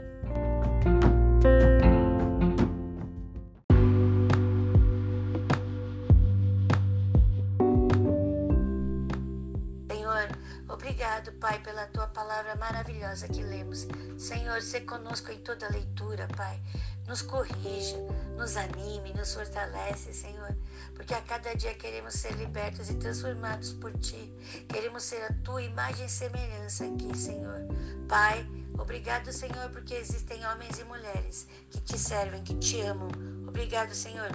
Obrigado, 10.79 11.31
Pai, 11.33 11.59
pela 11.59 11.85
tua 11.87 12.07
palavra 12.07 12.55
maravilhosa 12.55 13.27
que 13.27 13.43
lemos. 13.43 13.87
Senhor, 14.17 14.61
se 14.61 14.81
conosco 14.81 15.31
em 15.31 15.39
toda 15.39 15.69
leitura, 15.69 16.27
Pai. 16.35 16.61
Nos 17.09 17.23
corrija, 17.23 17.97
nos 18.37 18.55
anime, 18.55 19.11
nos 19.15 19.33
fortalece, 19.33 20.13
Senhor. 20.13 20.55
Porque 20.93 21.15
a 21.15 21.21
cada 21.23 21.55
dia 21.55 21.73
queremos 21.73 22.13
ser 22.13 22.33
libertos 22.33 22.87
e 22.91 22.93
transformados 22.93 23.73
por 23.73 23.91
Ti. 23.97 24.31
Queremos 24.69 25.01
ser 25.01 25.23
a 25.23 25.33
Tua 25.43 25.63
imagem 25.63 26.05
e 26.05 26.09
semelhança 26.09 26.85
aqui, 26.85 27.17
Senhor. 27.17 27.61
Pai, 28.07 28.47
obrigado, 28.77 29.33
Senhor, 29.33 29.71
porque 29.71 29.95
existem 29.95 30.45
homens 30.45 30.77
e 30.77 30.83
mulheres 30.83 31.47
que 31.71 31.81
Te 31.81 31.97
servem, 31.97 32.43
que 32.43 32.53
Te 32.53 32.79
amam. 32.81 33.09
Obrigado, 33.47 33.95
Senhor 33.95 34.29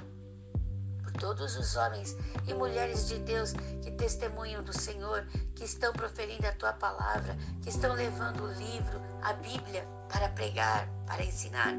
todos 1.21 1.57
os 1.57 1.77
homens 1.77 2.17
e 2.45 2.53
mulheres 2.55 3.07
de 3.07 3.21
Deus 3.21 3.53
que 3.83 3.93
testemunham 3.93 4.65
do 4.65 4.77
Senhor, 4.77 5.25
que 5.55 5.63
estão 5.63 5.93
proferindo 5.93 6.45
a 6.45 6.53
tua 6.53 6.73
palavra, 6.73 7.39
que 7.63 7.69
estão 7.69 7.95
levando 7.95 8.43
o 8.43 8.53
livro, 8.53 9.01
a 9.23 9.33
Bíblia, 9.35 9.87
para 10.09 10.29
pregar, 10.31 10.89
para 11.07 11.25
ensinar. 11.25 11.73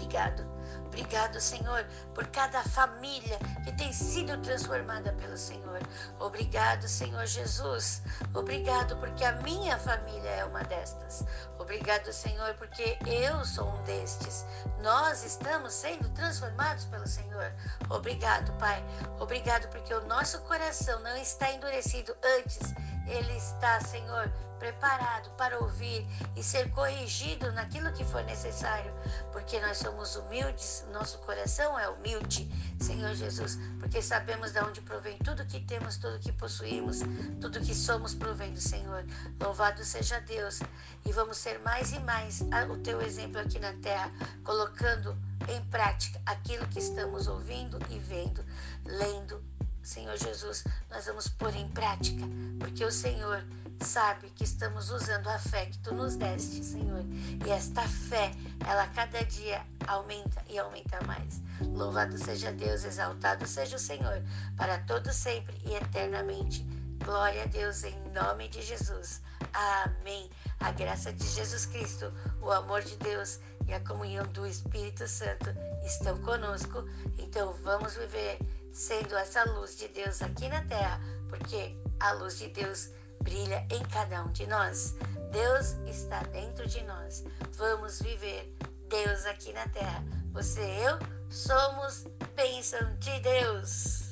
Obrigado 0.00 0.60
Obrigado, 0.90 1.40
Senhor, 1.40 1.86
por 2.12 2.26
cada 2.26 2.64
família 2.64 3.38
que 3.62 3.70
tem 3.72 3.92
sido 3.92 4.36
transformada 4.42 5.12
pelo 5.12 5.36
Senhor. 5.36 5.78
Obrigado, 6.18 6.88
Senhor 6.88 7.24
Jesus. 7.26 8.02
Obrigado 8.34 8.96
porque 8.96 9.24
a 9.24 9.32
minha 9.40 9.78
família 9.78 10.28
é 10.28 10.44
uma 10.44 10.64
destas. 10.64 11.24
Obrigado, 11.60 12.12
Senhor, 12.12 12.54
porque 12.54 12.98
eu 13.06 13.44
sou 13.44 13.68
um 13.68 13.82
destes. 13.84 14.44
Nós 14.82 15.24
estamos 15.24 15.72
sendo 15.72 16.08
transformados 16.10 16.84
pelo 16.86 17.06
Senhor. 17.06 17.52
Obrigado, 17.88 18.52
Pai. 18.58 18.84
Obrigado 19.20 19.68
porque 19.68 19.94
o 19.94 20.04
nosso 20.06 20.40
coração 20.40 20.98
não 21.00 21.16
está 21.16 21.52
endurecido 21.52 22.16
antes. 22.38 22.74
Ele 23.10 23.36
está, 23.36 23.80
Senhor, 23.80 24.30
preparado 24.60 25.30
para 25.30 25.58
ouvir 25.58 26.06
e 26.36 26.44
ser 26.44 26.70
corrigido 26.70 27.50
naquilo 27.50 27.90
que 27.92 28.04
for 28.04 28.22
necessário, 28.24 28.92
porque 29.32 29.58
nós 29.58 29.78
somos 29.78 30.14
humildes, 30.16 30.84
nosso 30.92 31.18
coração 31.18 31.78
é 31.78 31.88
humilde, 31.88 32.48
Senhor 32.78 33.14
Jesus, 33.14 33.58
porque 33.80 34.00
sabemos 34.02 34.52
de 34.52 34.60
onde 34.60 34.80
provém 34.82 35.18
tudo 35.18 35.46
que 35.46 35.60
temos, 35.60 35.96
tudo 35.96 36.20
que 36.20 36.30
possuímos, 36.30 36.98
tudo 37.40 37.60
que 37.60 37.74
somos 37.74 38.14
provém 38.14 38.52
do 38.52 38.60
Senhor. 38.60 39.04
Louvado 39.40 39.82
seja 39.82 40.20
Deus 40.20 40.60
e 41.06 41.12
vamos 41.12 41.38
ser 41.38 41.58
mais 41.60 41.92
e 41.92 41.98
mais 41.98 42.42
o 42.70 42.76
teu 42.76 43.00
exemplo 43.00 43.40
aqui 43.40 43.58
na 43.58 43.72
terra, 43.72 44.12
colocando 44.44 45.16
em 45.48 45.64
prática 45.64 46.20
aquilo 46.26 46.68
que 46.68 46.78
estamos 46.78 47.26
ouvindo 47.26 47.78
e 47.88 47.98
vendo, 47.98 48.44
lendo. 48.84 49.42
Senhor 49.82 50.16
Jesus, 50.16 50.64
nós 50.90 51.06
vamos 51.06 51.28
pôr 51.28 51.54
em 51.54 51.68
prática, 51.68 52.24
porque 52.58 52.84
o 52.84 52.92
Senhor 52.92 53.44
sabe 53.82 54.30
que 54.30 54.44
estamos 54.44 54.90
usando 54.90 55.28
a 55.28 55.38
fé 55.38 55.66
que 55.66 55.78
tu 55.78 55.94
nos 55.94 56.16
deste, 56.16 56.62
Senhor. 56.64 57.04
E 57.46 57.50
esta 57.50 57.82
fé, 57.82 58.30
ela 58.66 58.86
cada 58.88 59.24
dia 59.24 59.64
aumenta 59.86 60.44
e 60.48 60.58
aumenta 60.58 61.02
mais. 61.06 61.40
Louvado 61.60 62.16
seja 62.18 62.52
Deus, 62.52 62.84
exaltado 62.84 63.46
seja 63.46 63.76
o 63.76 63.80
Senhor, 63.80 64.22
para 64.56 64.78
todo 64.80 65.12
sempre 65.12 65.56
e 65.64 65.74
eternamente. 65.74 66.66
Glória 67.04 67.44
a 67.44 67.46
Deus 67.46 67.82
em 67.84 67.98
nome 68.12 68.48
de 68.48 68.62
Jesus. 68.62 69.22
Amém. 69.52 70.30
A 70.60 70.70
graça 70.70 71.12
de 71.12 71.26
Jesus 71.26 71.64
Cristo, 71.66 72.12
o 72.42 72.50
amor 72.50 72.82
de 72.82 72.96
Deus 72.98 73.40
e 73.66 73.72
a 73.72 73.80
comunhão 73.80 74.26
do 74.26 74.46
Espírito 74.46 75.08
Santo 75.08 75.50
estão 75.84 76.18
conosco. 76.18 76.84
Então 77.18 77.54
vamos 77.64 77.94
viver 77.94 78.38
sendo 78.72 79.16
essa 79.16 79.44
luz 79.44 79.76
de 79.76 79.88
Deus 79.88 80.22
aqui 80.22 80.48
na 80.48 80.62
terra, 80.64 81.00
porque 81.28 81.76
a 81.98 82.12
luz 82.12 82.38
de 82.38 82.48
Deus 82.48 82.90
brilha 83.22 83.66
em 83.70 83.82
cada 83.84 84.22
um 84.24 84.32
de 84.32 84.46
nós. 84.46 84.94
Deus 85.30 85.76
está 85.86 86.22
dentro 86.24 86.66
de 86.66 86.82
nós. 86.84 87.24
Vamos 87.52 88.00
viver 88.00 88.56
Deus 88.88 89.24
aqui 89.26 89.52
na 89.52 89.68
terra. 89.68 90.04
Você 90.32 90.60
e 90.60 90.84
eu 90.84 90.98
somos 91.30 92.04
bênção 92.34 92.96
de 92.98 93.20
Deus. 93.20 94.10